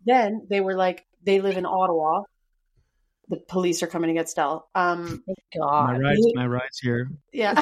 [0.05, 2.23] Then they were like they live in Ottawa.
[3.29, 4.69] The police are coming to get Stel.
[4.75, 6.01] Um Thank My God.
[6.01, 7.09] rides, my rides here.
[7.33, 7.61] yeah.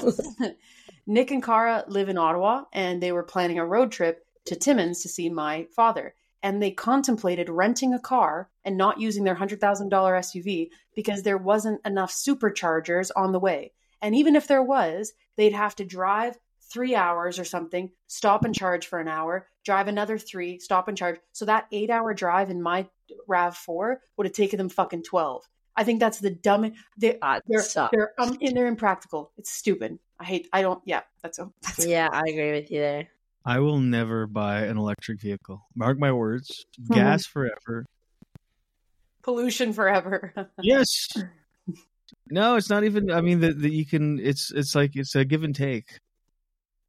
[1.07, 5.01] Nick and Cara live in Ottawa and they were planning a road trip to Timmins
[5.01, 6.13] to see my father.
[6.43, 11.81] And they contemplated renting a car and not using their $100,000 SUV because there wasn't
[11.85, 13.71] enough superchargers on the way.
[14.01, 16.37] And even if there was, they'd have to drive
[16.71, 20.97] three hours or something, stop and charge for an hour, drive another three, stop and
[20.97, 21.19] charge.
[21.31, 22.87] So that eight hour drive in my
[23.29, 25.47] RAV4 would have taken them fucking 12.
[25.75, 26.75] I think that's the dumbest.
[26.97, 29.31] They, That they're they're um they're impractical.
[29.37, 29.97] It's stupid.
[30.19, 30.47] I hate.
[30.53, 30.81] I don't.
[30.85, 33.07] Yeah, that's a that's Yeah, I agree with you there.
[33.45, 35.65] I will never buy an electric vehicle.
[35.75, 36.65] Mark my words.
[36.81, 36.95] Mhm.
[36.95, 37.85] Gas forever.
[39.21, 40.33] pollution forever.
[40.61, 41.07] Yes.
[42.29, 43.11] No, it's not even.
[43.11, 44.19] I mean, that you can.
[44.19, 45.99] It's it's like it's a give and take.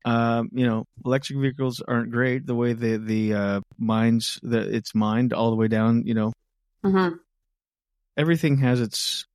[0.04, 4.94] Um, you know, electric vehicles aren't great the way the the uh, mines that it's
[4.94, 6.06] mined all the way down.
[6.06, 6.32] You know,
[6.84, 7.16] mm-hmm.
[8.16, 9.26] everything has its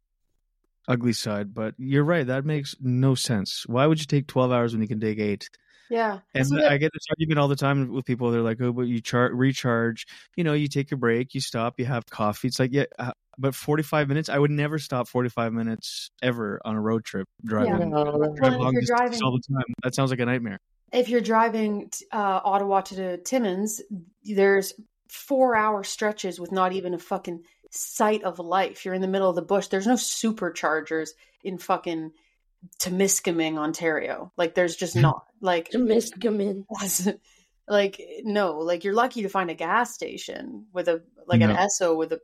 [0.88, 2.28] ugly side, but you're right.
[2.28, 3.66] That makes no sense.
[3.68, 5.50] Why would you take 12 hours when you can take eight?
[5.90, 8.30] Yeah, And So I get this argument all the time with people.
[8.32, 10.06] They're like, "Oh, but you char- recharge.
[10.36, 12.48] You know, you take a break, you stop, you have coffee.
[12.48, 14.30] It's like, yeah, uh, but 45 minutes.
[14.30, 17.90] I would never stop 45 minutes ever on a road trip driving.
[17.90, 19.64] No, Well, drive if long you're driving- all the time.
[19.84, 20.60] That sounds like a nightmare.
[20.92, 23.82] if you're driving uh, Ottawa to Timmins,
[24.24, 24.74] there's
[25.08, 28.86] four hour stretches with not even a fucking sight of life.
[28.86, 29.68] You're in the middle of the bush.
[29.68, 31.10] There's no superchargers
[31.44, 32.12] in fucking
[32.80, 34.32] Temiskaming, Ontario.
[34.38, 35.26] Like there's just not.
[35.42, 36.66] Like Temiskaming.
[37.68, 41.50] like no like you're lucky to find a gas station with a like No.
[41.50, 42.20] an esso with a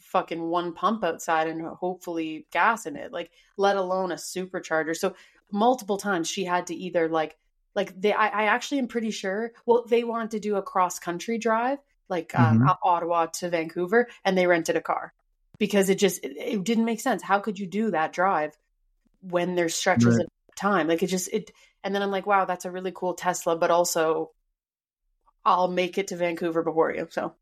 [0.00, 4.96] fucking one pump outside and hopefully gas in it, like let alone a supercharger.
[4.96, 5.14] So
[5.52, 7.36] multiple times she had to either like
[7.74, 10.98] like they I, I actually am pretty sure well they wanted to do a cross
[10.98, 11.78] country drive
[12.08, 12.76] like um, Mhm.
[12.82, 15.12] Ottawa to Vancouver and they rented a car
[15.58, 17.22] because it just it, it didn't make sense.
[17.22, 18.56] How could you do that drive
[19.28, 20.24] when there's stretches Right.
[20.24, 20.88] of time?
[20.88, 21.50] Like it just it
[21.84, 24.30] and then I'm like, wow, that's a really cool Tesla, but also
[25.44, 27.06] I'll make it to Vancouver before you.
[27.10, 27.34] So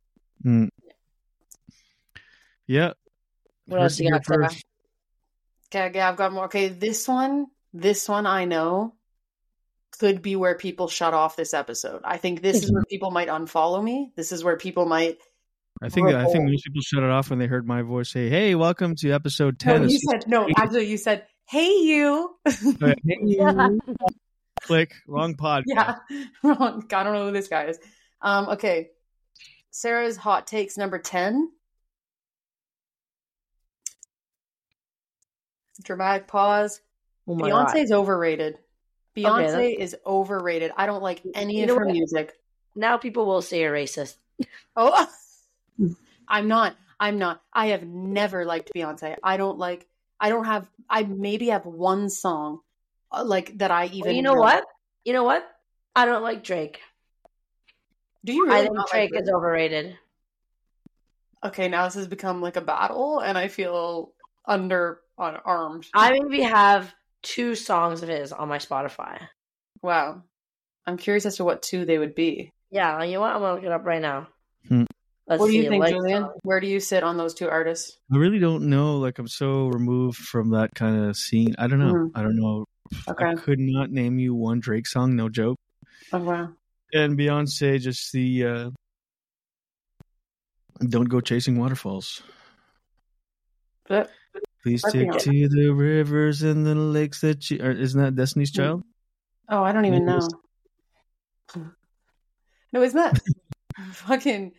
[0.45, 0.68] Mm.
[2.66, 2.93] Yeah.
[3.66, 4.64] What else Heard you got, first.
[5.68, 6.45] Okay, okay, I've got more.
[6.47, 8.95] Okay, this one, this one I know
[9.99, 12.03] could be where people shut off this episode.
[12.05, 14.12] I think this is where people might unfollow me.
[14.16, 15.18] This is where people might.
[15.82, 18.28] I think I think most people shut it off when they heard my voice say,
[18.28, 20.49] "Hey, welcome to episode No, ten." you said no.
[20.57, 22.36] Actually, you said, "Hey, you."
[22.80, 23.80] Hey, you.
[24.62, 25.64] Click wrong pod.
[25.66, 25.97] yeah,
[26.42, 26.84] wrong.
[26.92, 27.78] I don't know who this guy is.
[28.22, 28.49] Um.
[28.51, 28.90] Okay,
[29.70, 31.51] Sarah's hot takes number ten.
[35.82, 36.80] Dramatic pause.
[37.26, 37.74] Oh my God.
[37.90, 38.59] Overrated.
[39.16, 40.72] Beyonce that's- is overrated.
[40.76, 41.92] I don't like any You of her what?
[41.92, 42.34] music.
[42.74, 44.16] Now people will say you're racist.
[44.76, 45.09] Oh,
[46.28, 46.76] I'm not.
[46.99, 47.42] I'm not.
[47.53, 49.16] I have never liked Beyonce.
[49.22, 49.86] I don't like.
[50.21, 50.69] I don't have.
[50.89, 52.61] I maybe have one song,
[53.11, 53.71] uh, like that.
[53.71, 54.01] I even.
[54.01, 54.65] Well, you know what?
[55.05, 55.45] You know what?
[55.97, 56.81] I don't like Drake.
[58.25, 59.99] Do you I think not Drake like is overrated.
[61.45, 64.12] Okay, now this has become like a battle, and I feel
[64.47, 65.87] under on armed.
[65.95, 69.29] I maybe have two songs of his on my Spotify.
[69.83, 70.23] wow,
[70.87, 72.51] I'm curious as to what two they would be.
[72.71, 73.35] Yeah, you know what?
[73.35, 74.29] I'm gonna look it up right now.
[74.69, 74.85] Hmm.
[75.27, 76.29] Let's what do you see, think, like Julien?
[76.43, 77.99] Where do you sit on those two artists?
[78.12, 78.99] I really don't know.
[78.99, 81.55] Like I'm so removed from that kind of scene.
[81.59, 81.95] I don't know.
[81.95, 82.11] Mhm.
[82.14, 82.66] I don't know.
[83.09, 83.25] Okay.
[83.25, 85.16] I could not name you one Drake song.
[85.16, 85.57] No joke.
[86.12, 86.51] Oh wow.
[86.93, 88.70] And Beyonce, just the uh,
[90.89, 92.22] "Don't Go Chasing Waterfalls."
[93.89, 94.11] But
[94.62, 95.20] Please take Beyonce.
[95.25, 97.61] to the rivers and the lakes that you.
[97.62, 98.57] Or isn't that Destiny's Mm.
[98.57, 98.83] Child?
[99.49, 100.27] oh, I don't even Maybe know.
[101.55, 101.64] it's-
[102.72, 103.20] No, isn't that
[103.93, 104.53] fucking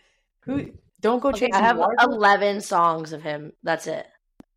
[0.46, 0.72] who?
[1.02, 1.54] Don't go Okay, chasing.
[1.56, 2.16] I have waterfalls?
[2.16, 3.52] 11 songs of him.
[3.64, 4.08] That's it.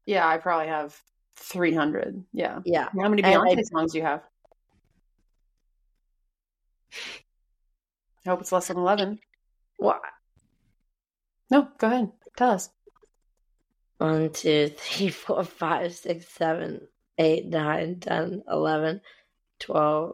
[0.07, 0.99] Yeah, I probably have
[1.37, 2.25] 300.
[2.33, 2.61] Yeah.
[2.65, 2.89] Yeah.
[3.01, 4.23] How many And Beyonce I- songs do you have?
[8.27, 9.21] I hope it's less than 11.
[9.79, 10.01] Well,
[11.51, 12.13] No, go ahead.
[12.37, 12.71] Tell us.
[13.99, 19.01] one, two, three, four, five, six, seven, eight, nine, 10, 11,
[19.61, 20.13] 12,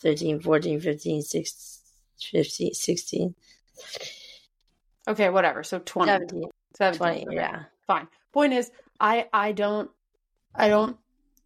[0.00, 1.82] 13, 14, 15, 16,
[2.20, 3.34] 15, 16,
[5.08, 5.62] Okay, whatever.
[5.62, 6.10] So 20.
[6.10, 6.42] 17,
[6.76, 6.98] 17.
[6.98, 7.26] 20.
[7.26, 7.62] Okay, Yeah.
[7.86, 8.08] Fine.
[8.32, 9.90] Point is, I I don't
[10.54, 10.96] I don't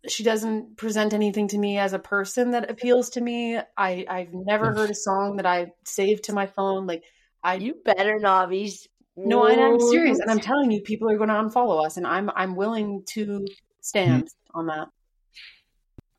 [0.09, 3.59] she doesn't present anything to me as a person that appeals to me.
[3.77, 6.87] I I've never heard a song that I saved to my phone.
[6.87, 7.05] Like
[7.43, 8.73] I You better not be.
[9.17, 12.07] No, and I'm serious, and I'm telling you, people are going to unfollow us, and
[12.07, 13.45] I'm I'm willing to
[13.83, 14.59] stand mm-hmm.
[14.59, 14.89] on that.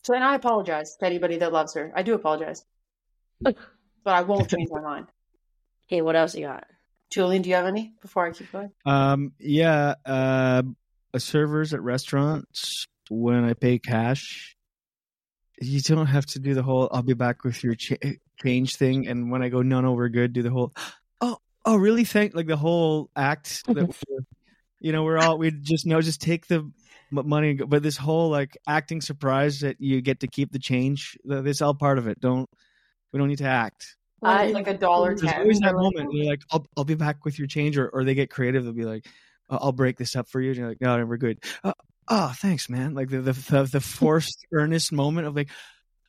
[0.03, 1.91] So, and I apologize to anybody that loves her.
[1.95, 2.63] I do apologize,
[3.41, 3.55] but
[4.05, 5.07] I won't change my mind.
[5.87, 6.65] Okay, what else you got?
[7.11, 8.71] Julien, do you have any before I keep going?
[8.85, 10.63] Um, yeah, uh,
[11.17, 14.55] servers at restaurants when I pay cash,
[15.61, 17.97] you don't have to do the whole "I'll be back with your cha-
[18.41, 19.07] change" thing.
[19.07, 20.73] And when I go, "No, no, we're good," do the whole
[21.19, 24.19] "Oh, oh, really?" Thank like the whole act that we're,
[24.79, 26.71] you know we're all we just know just take the
[27.11, 27.65] money, and go.
[27.65, 31.17] but this whole like acting surprise that you get to keep the change.
[31.29, 32.21] th- This all part of it.
[32.21, 32.49] Don't
[33.11, 33.97] we don't need to act.
[34.21, 35.41] Like, I- like a dollar There's ten.
[35.41, 36.13] always that They're moment.
[36.13, 38.63] You're like, I'll, I'll be back with your change, or, or they get creative.
[38.63, 39.05] They'll be like,
[39.49, 40.49] "Uh, I'll break this up for you.
[40.51, 41.43] And you're like, no, no, we're good.
[41.63, 41.73] Uh,
[42.07, 42.93] oh, thanks, man.
[42.93, 45.49] Like the the the, the forced, earnest moment of like,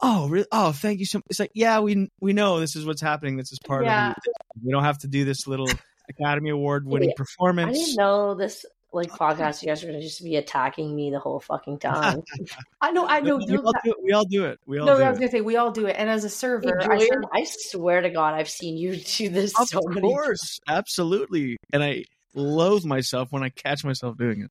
[0.00, 0.46] oh, really?
[0.52, 1.18] Oh, thank you so.
[1.18, 1.24] much.
[1.30, 3.36] It's like, yeah, we we know this is what's happening.
[3.36, 4.10] This is part Yeah.
[4.10, 4.32] of it.
[4.64, 5.68] We don't have to do this little
[6.10, 7.14] Academy Award winning Yeah.
[7.14, 7.78] I performance.
[7.78, 9.62] didn't know this like podcast.
[9.62, 12.22] You guys were gonna just be attacking me the whole fucking time.
[12.80, 13.36] I know, I know.
[13.36, 13.96] we, all do it.
[14.02, 14.58] we all do it.
[14.66, 15.20] We all no, do I was it.
[15.22, 17.44] gonna say we all do it, and as a Hey, server, I Julien, serve, I
[17.44, 19.96] swear to God, I've seen you do this Of so many times.
[19.96, 21.56] Of course, absolutely.
[21.72, 24.50] And I loathe myself when I catch myself doing it.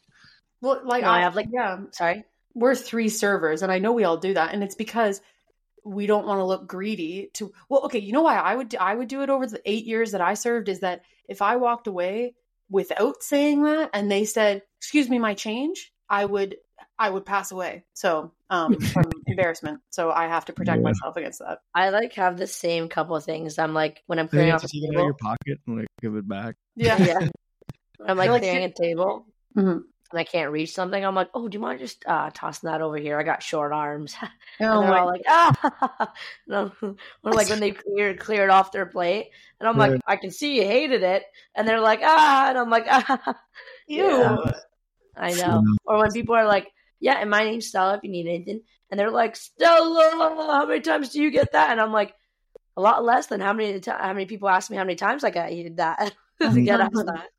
[0.62, 2.24] well, like No, I I have, like- yeah, Sorry.
[2.54, 5.22] we're three servers and i know we all do that and it's because
[5.86, 8.78] we don't want to look greedy to well okay you know why i would do,
[8.78, 11.56] i would do it over the eight years that i served is that if i
[11.56, 12.36] walked away
[12.72, 16.56] without saying that and they said excuse me my change i would
[16.98, 20.90] i would pass away so um from embarrassment so i have to protect Yeah.
[20.90, 23.60] myself against that I like have the same couple of things.
[23.60, 25.78] I'm like when I'm Then you clearing off to a it out your pocket and
[25.78, 26.56] like give it back.
[26.76, 27.28] yeah, Yeah.
[28.06, 29.82] I'm like You're like, clearing a table Mhm.
[30.12, 32.82] And I can't reach something, I'm like, oh, do you mind just uh, tossing that
[32.82, 33.20] over here?
[33.20, 34.16] I got short arms.
[34.60, 36.14] Oh and they're my- all like, ah,
[36.48, 36.72] no.
[36.82, 40.58] or like when they cleared cleared off their plate, and I'm like, I can see
[40.58, 41.24] you hated it,
[41.56, 43.36] and they're like, ah, and I'm like, ah,
[43.88, 44.06] Ew.
[44.06, 44.38] Yeah.
[45.16, 45.64] I know.
[45.86, 46.68] Or when people are like,
[47.00, 47.96] "Yeah, and my name's Stella.
[47.96, 50.10] If you need anything," and they're like, "Stella,
[50.52, 52.14] how many times do you get that?" And I'm like,
[52.78, 55.24] a lot less than how many ti- how many people ask me how many times
[55.24, 57.30] I got eaten that to get asked that.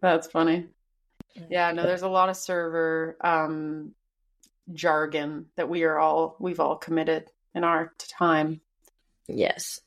[0.00, 0.68] That's funny.
[1.48, 3.92] Yeah, no, there's a lot of server um,
[4.72, 8.60] jargon that we are all we've all committed in our time.
[9.28, 9.80] Yes.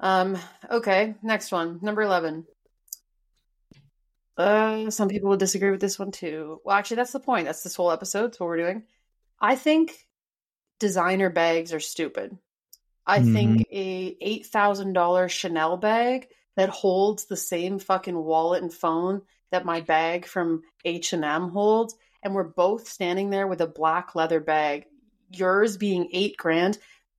[0.00, 0.38] Um,
[0.70, 2.46] okay, next one, number eleven.
[4.36, 6.60] Uh, some people will disagree with this one too.
[6.64, 7.46] Well, actually, that's the point.
[7.46, 8.28] That's this whole episode.
[8.28, 8.84] That's what we're doing.
[9.40, 10.06] I think
[10.78, 12.38] designer bags are stupid.
[13.04, 18.72] I think a eight thousand dollar Chanel bag that holds the same fucking wallet and
[18.72, 23.60] phone that my bag from H and M holds, and we're both standing there with
[23.60, 24.86] a black leather bag.
[25.30, 26.78] Yours being eight grand.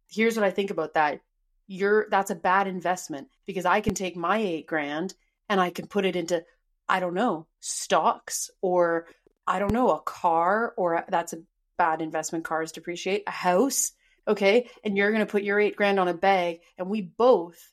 [0.10, 1.22] Here's what I think about that.
[1.68, 5.14] You're that's a bad investment because I can take my eight grand
[5.48, 6.44] and I can put it into
[6.88, 9.06] I don't know stocks or
[9.46, 11.44] I don't know a car or that's a
[11.78, 12.46] bad investment.
[12.46, 13.24] Cars depreciate.
[13.28, 13.92] A house
[14.28, 17.72] okay and you're going to put your eight grand on a bag and we both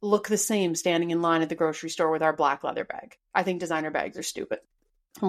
[0.00, 3.16] look the same standing in line at the grocery store with our black leather bag.
[3.34, 4.58] I think designer bags are stupid.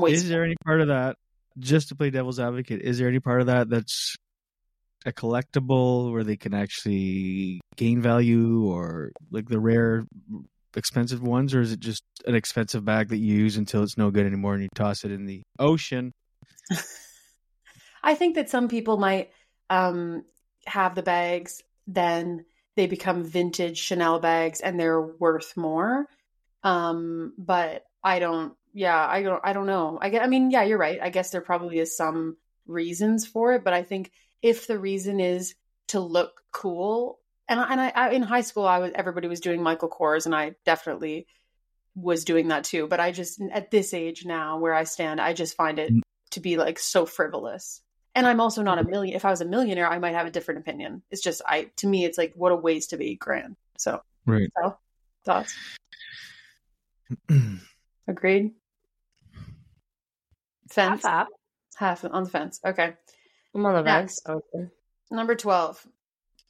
[0.08, 1.18] Is there any part of that,
[1.60, 4.16] just to play devil's advocate, is there any part of that that's
[5.06, 10.06] a collectible where they can actually gain value or like the rare
[10.76, 14.10] expensive ones, or is it just an expensive bag that you use until it's no
[14.10, 16.12] good anymore and you toss it in the ocean?
[18.04, 19.30] i think that some people might
[19.70, 20.24] um,
[20.66, 22.46] have the bags then
[22.76, 26.08] they become vintage chanel bags and they're worth more.
[26.64, 29.98] Um, but i don't yeah i don't i don't know.
[30.02, 31.00] I get i mean yeah you're right.
[31.02, 34.12] I guess there probably is some reasons for it but i think
[34.42, 35.56] if the reason is
[35.88, 39.40] to look cool and I, and I, I in high school i was everybody was
[39.40, 41.28] doing michael kors and i definitely
[41.96, 45.34] was doing that too but i just at this age now where i stand i
[45.34, 45.94] just find it
[46.32, 47.82] to be like so frivolous
[48.16, 50.32] and i'm also not a million if i was a millionaire i might have a
[50.32, 53.56] different opinion it's just i to me it's like what a waste to be grand
[53.78, 54.50] so Right.
[54.58, 54.78] so
[55.24, 55.56] thoughts
[58.08, 58.54] agreed
[60.70, 61.28] fence Half,
[61.78, 62.02] half.
[62.02, 62.94] half on the fence okay
[63.54, 64.20] I'm on the fence.
[64.28, 64.68] Okay.
[65.10, 65.88] Number 12.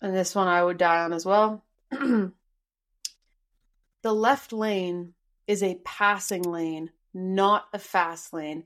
[0.02, 1.64] And this one I would die on as well.
[1.92, 2.32] the
[4.04, 5.14] left lane
[5.46, 8.64] is a passing lane, not a fast lane.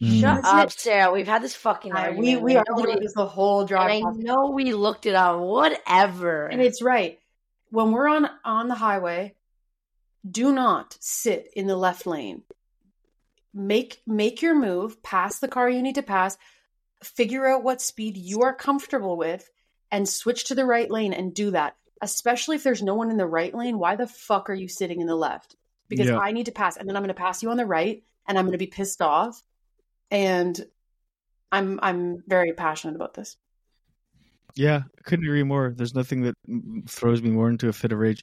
[0.00, 0.20] Mm.
[0.20, 1.12] Shut Isn't up, Sarah.
[1.12, 2.18] We've had this fucking argument.
[2.18, 3.90] we we I are know this the whole drive.
[3.90, 5.38] I know we looked it up.
[5.40, 6.46] Whatever.
[6.46, 7.18] And it's right.
[7.70, 9.34] When we're on on the highway,
[10.28, 12.42] do not sit in the left lane.
[13.54, 16.36] Make make your move, pass the car you need to pass,
[17.02, 19.48] figure out what speed you are comfortable with
[19.90, 21.76] and switch to the right lane and do that.
[22.00, 25.00] Especially if there's no one in the right lane, why the fuck are you sitting
[25.00, 25.54] in the left?
[25.88, 26.18] Because Yeah.
[26.18, 28.38] I need to pass and then I'm going to pass you on the right and
[28.38, 29.42] I'm going to be pissed off
[30.12, 30.64] and
[31.50, 33.36] I'm I'm very passionate about this.
[34.54, 35.72] Yeah, couldn't agree more.
[35.74, 36.34] There's nothing that
[36.86, 38.22] throws me more into a fit of rage.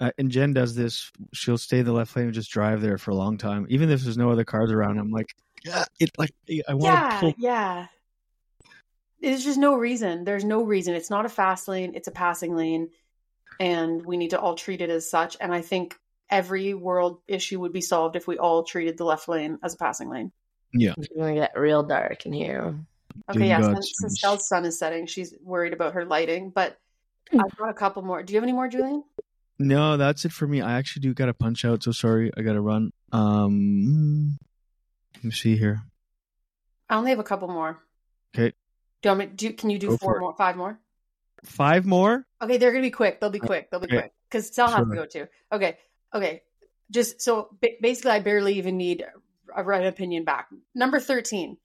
[0.00, 1.10] Uh, and Jen does this.
[1.34, 3.90] She'll stay in the left lane and just drive there for a long time, even
[3.90, 4.98] if there's no other cars around.
[4.98, 6.30] I'm like, yeah, it like
[6.68, 7.34] I want to yeah, pull.
[7.36, 7.86] yeah.
[9.20, 10.22] There's just no reason.
[10.22, 10.94] There's no reason.
[10.94, 11.94] It's not a fast lane.
[11.96, 12.90] It's a passing lane,
[13.58, 15.36] and we need to all treat it as such.
[15.40, 15.98] And I think
[16.30, 19.78] every world issue would be solved if we all treated the left lane as a
[19.78, 20.30] passing lane.
[20.72, 22.74] It's gonna get real dark in here.
[23.28, 23.60] Okay, Doing yeah.
[23.60, 24.14] God's Since service.
[24.18, 26.50] Estelle's sun is setting, she's worried about her lighting.
[26.50, 26.78] But
[27.32, 28.22] I've got a couple more.
[28.22, 29.02] Do you have any more, Julien?
[29.58, 30.60] No, that's it for me.
[30.60, 31.82] I actually do got to punch out.
[31.82, 32.92] So sorry, I got to run.
[33.12, 34.38] Um,
[35.16, 35.82] let me see here.
[36.88, 37.82] I only have a couple more.
[38.34, 38.52] Okay.
[39.02, 39.26] Do you want me?
[39.34, 40.20] Do can you do Go four for it.
[40.20, 40.34] more?
[40.36, 40.78] Five more?
[41.44, 42.24] Five more.
[42.40, 43.20] Okay, they're gonna be quick.
[43.20, 43.70] They'll be quick.
[43.70, 43.96] They'll be Okay.
[43.98, 44.86] quick because Sal has Sure.
[44.86, 45.26] to go too.
[45.52, 45.78] Okay,
[46.14, 46.42] okay.
[46.90, 47.48] Just so
[47.82, 49.04] basically, I barely even need
[49.58, 50.48] a right opinion back.
[50.74, 51.58] Number thirteen,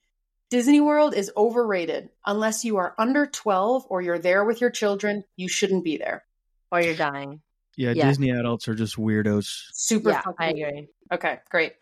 [0.50, 2.10] Disney World is overrated.
[2.26, 6.24] Unless you are under twelve or you're there with your children, you shouldn't be there.
[6.72, 7.42] Or you're dying.
[7.78, 8.08] Yeah, Yeah.
[8.08, 9.46] Disney adults are just weirdos.
[9.74, 10.10] Super.
[10.10, 10.88] yeah, fucking I agree.
[11.12, 11.74] Okay, great.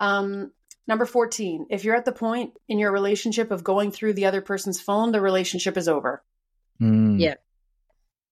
[0.00, 0.52] Um,
[0.86, 1.66] number 14.
[1.70, 5.12] If you're at the point in your relationship of going through the other person's phone,
[5.12, 6.22] the relationship is over.
[6.80, 7.20] Mm.
[7.20, 7.34] Yeah.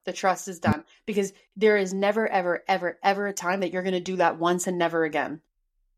[0.05, 3.83] The trust is done because there is never, ever, ever, ever a time that you're
[3.83, 5.41] going to do that once and never again.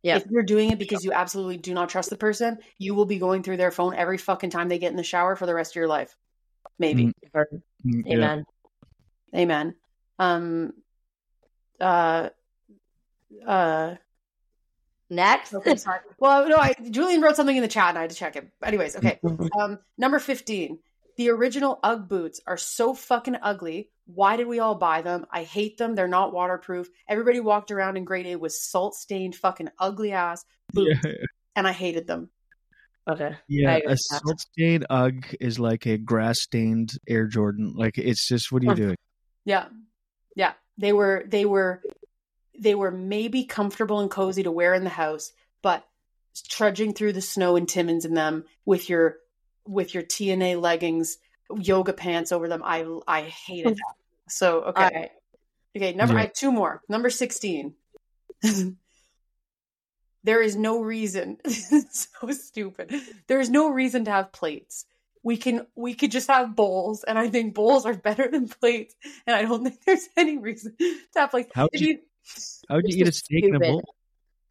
[0.02, 0.16] Yeah.
[0.16, 3.18] If you're doing it because you absolutely do not trust the person, you will be
[3.18, 5.72] going through their phone every fucking time they get in the shower for the rest
[5.72, 6.16] of your life.
[6.78, 7.06] Maybe.
[7.06, 7.12] Mm.
[7.34, 7.48] Or-
[7.86, 8.14] Mm, yeah.
[8.14, 8.44] Amen.
[9.36, 9.74] Amen.
[10.18, 10.72] Um,
[11.80, 12.28] uh,
[13.46, 13.94] uh,
[15.10, 15.54] Next.
[15.54, 16.00] Okay, sorry.
[16.18, 18.48] Well, no, I, Julien wrote something in the chat and I had to check it.
[18.62, 19.18] Anyways, okay.
[19.58, 20.78] Um, number 15.
[21.16, 23.90] the original UGG boots are so fucking ugly.
[24.12, 25.26] Why did we all buy them?
[25.30, 25.94] I hate them.
[25.94, 26.88] They're not waterproof.
[27.06, 31.12] Everybody walked around in grade A with salt stained, fucking ugly ass boots, Yeah,
[31.54, 32.30] and I hated them.
[33.06, 33.36] Okay.
[33.48, 33.78] yeah.
[33.86, 37.74] A salt stained UGG is like a grass stained Air Jordan.
[37.76, 38.96] Like it's just what are you doing?
[39.44, 39.66] Yeah.
[40.34, 40.52] Yeah.
[40.78, 41.82] They were they were
[42.58, 45.32] they were maybe comfortable and cozy to wear in the house,
[45.62, 45.86] but
[46.48, 49.16] trudging through the snow and Timmins in them with your
[49.66, 51.18] with your TNA leggings,
[51.56, 53.76] yoga pants over them, I I hated mm.
[53.76, 53.94] that.
[54.28, 54.82] So okay.
[54.82, 55.10] All right.
[55.76, 56.20] Okay, number Yeah.
[56.20, 56.82] I have two more.
[56.88, 57.74] Number 16.
[60.24, 61.38] there is no reason
[61.90, 62.92] so stupid.
[63.26, 64.86] There is no reason to have plates.
[65.22, 68.94] We can we could just have bowls, and I think bowls are better than plates.
[69.26, 71.50] And I don't think there's any reason to have plates.
[71.54, 71.98] How'd you- you-
[72.68, 73.82] How'd you eat a is steak in a bowl?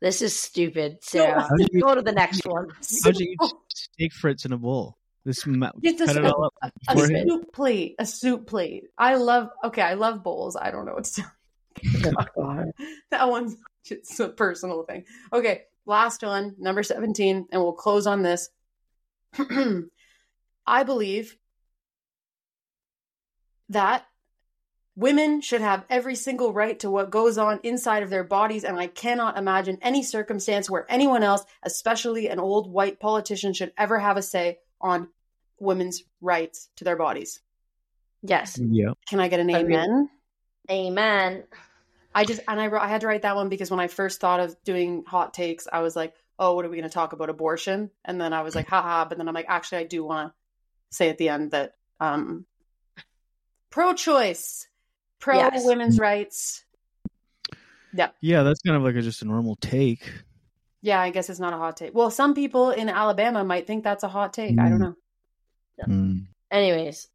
[0.01, 1.41] This is stupid, Sarah.
[1.41, 2.69] How'd you, Go to the next one.
[3.03, 4.97] how'd you eat steak frites in a bowl?
[5.28, 8.86] This ma- Just a cut it soup- all up a soup plate, a soup plate.
[8.97, 9.49] I love.
[9.61, 10.55] Okay, I love bowls.
[10.55, 11.23] I don't know what to say.
[12.38, 12.63] Oh,
[13.11, 15.03] that one's just a personal thing.
[15.34, 18.47] Okay, last one, number 17, and we'll close on this.
[20.65, 21.36] I believe
[23.67, 24.05] that
[24.95, 28.80] women should have every single right to what goes on inside of their bodies, and
[28.80, 33.99] I cannot imagine any circumstance where anyone else, especially an old white politician, should ever
[33.99, 35.09] have a say on
[35.60, 37.39] women's rights to their bodies.
[38.22, 38.60] Yes.
[38.62, 38.91] Yeah.
[39.08, 39.76] Can I get an Agreed.
[39.76, 40.10] amen?
[40.70, 41.43] Amen.
[42.16, 44.20] I just and I wrote, I had to write that one because when I first
[44.20, 47.14] thought of doing hot takes, I was like, "Oh, what are we going to talk
[47.14, 50.03] about abortion?" And then I was like, "Haha!" But then I'm like, actually, I do
[50.03, 52.45] want to say at the end that um,
[53.70, 54.68] pro-choice,
[55.20, 55.64] pro Yes.
[55.66, 56.64] women's rights.
[57.93, 60.12] Yeah, Yeah, that's kind of like a, just a normal take.
[60.82, 61.95] Yeah, I guess it's not a hot take.
[61.95, 64.60] Well, some people in Alabama might think that's a hot take.
[64.60, 64.95] I don't Mm.
[65.78, 65.93] Know.
[65.93, 66.25] Mm.
[66.51, 67.07] Anyways,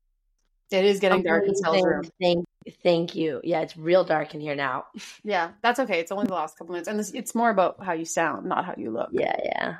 [0.70, 2.02] It is getting dark in Sal's room.
[2.20, 2.46] Thank,
[2.82, 3.40] thank you.
[3.44, 4.86] Yeah, it's real dark in here now.
[5.24, 6.00] Yeah, that's okay.
[6.00, 8.64] It's only the last couple minutes, and this, it's more about how you sound, not
[8.64, 9.10] how you look.
[9.12, 9.74] Yeah, yeah.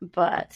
[0.00, 0.50] But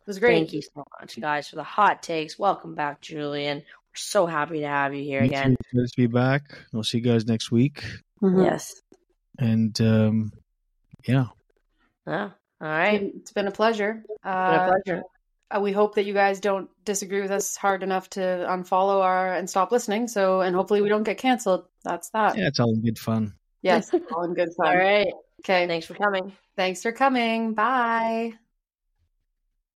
[0.00, 0.34] it was great.
[0.36, 2.38] thank you so much, guys, for the hot takes.
[2.38, 3.58] Welcome back, Julien.
[3.58, 5.56] We're so happy to have you here Me again.
[5.72, 5.78] too.
[5.78, 6.42] Good to be back.
[6.72, 7.84] We'll see you guys next week.
[8.22, 8.44] Mhm.
[8.44, 8.80] Yes.
[9.38, 10.32] And um,
[11.06, 11.26] yeah,
[12.06, 12.22] Yeah.
[12.22, 13.00] All It's right.
[13.00, 13.94] been- It's been a pleasure.
[14.24, 15.00] Been a Uh, pleasure.
[15.00, 15.02] uh,
[15.54, 19.32] Uh, we hope that you guys don't disagree with us hard enough to unfollow our
[19.34, 20.08] and stop listening.
[20.08, 21.66] So, and hopefully we don't get canceled.
[21.84, 22.36] That's that.
[22.36, 23.34] yeah, it's all in good fun.
[23.62, 24.66] Yes, all in good fun.
[24.66, 25.12] All right.
[25.40, 25.66] Okay.
[25.66, 26.32] Thanks for coming.
[26.56, 27.54] Thanks for coming.
[27.54, 28.34] Bye.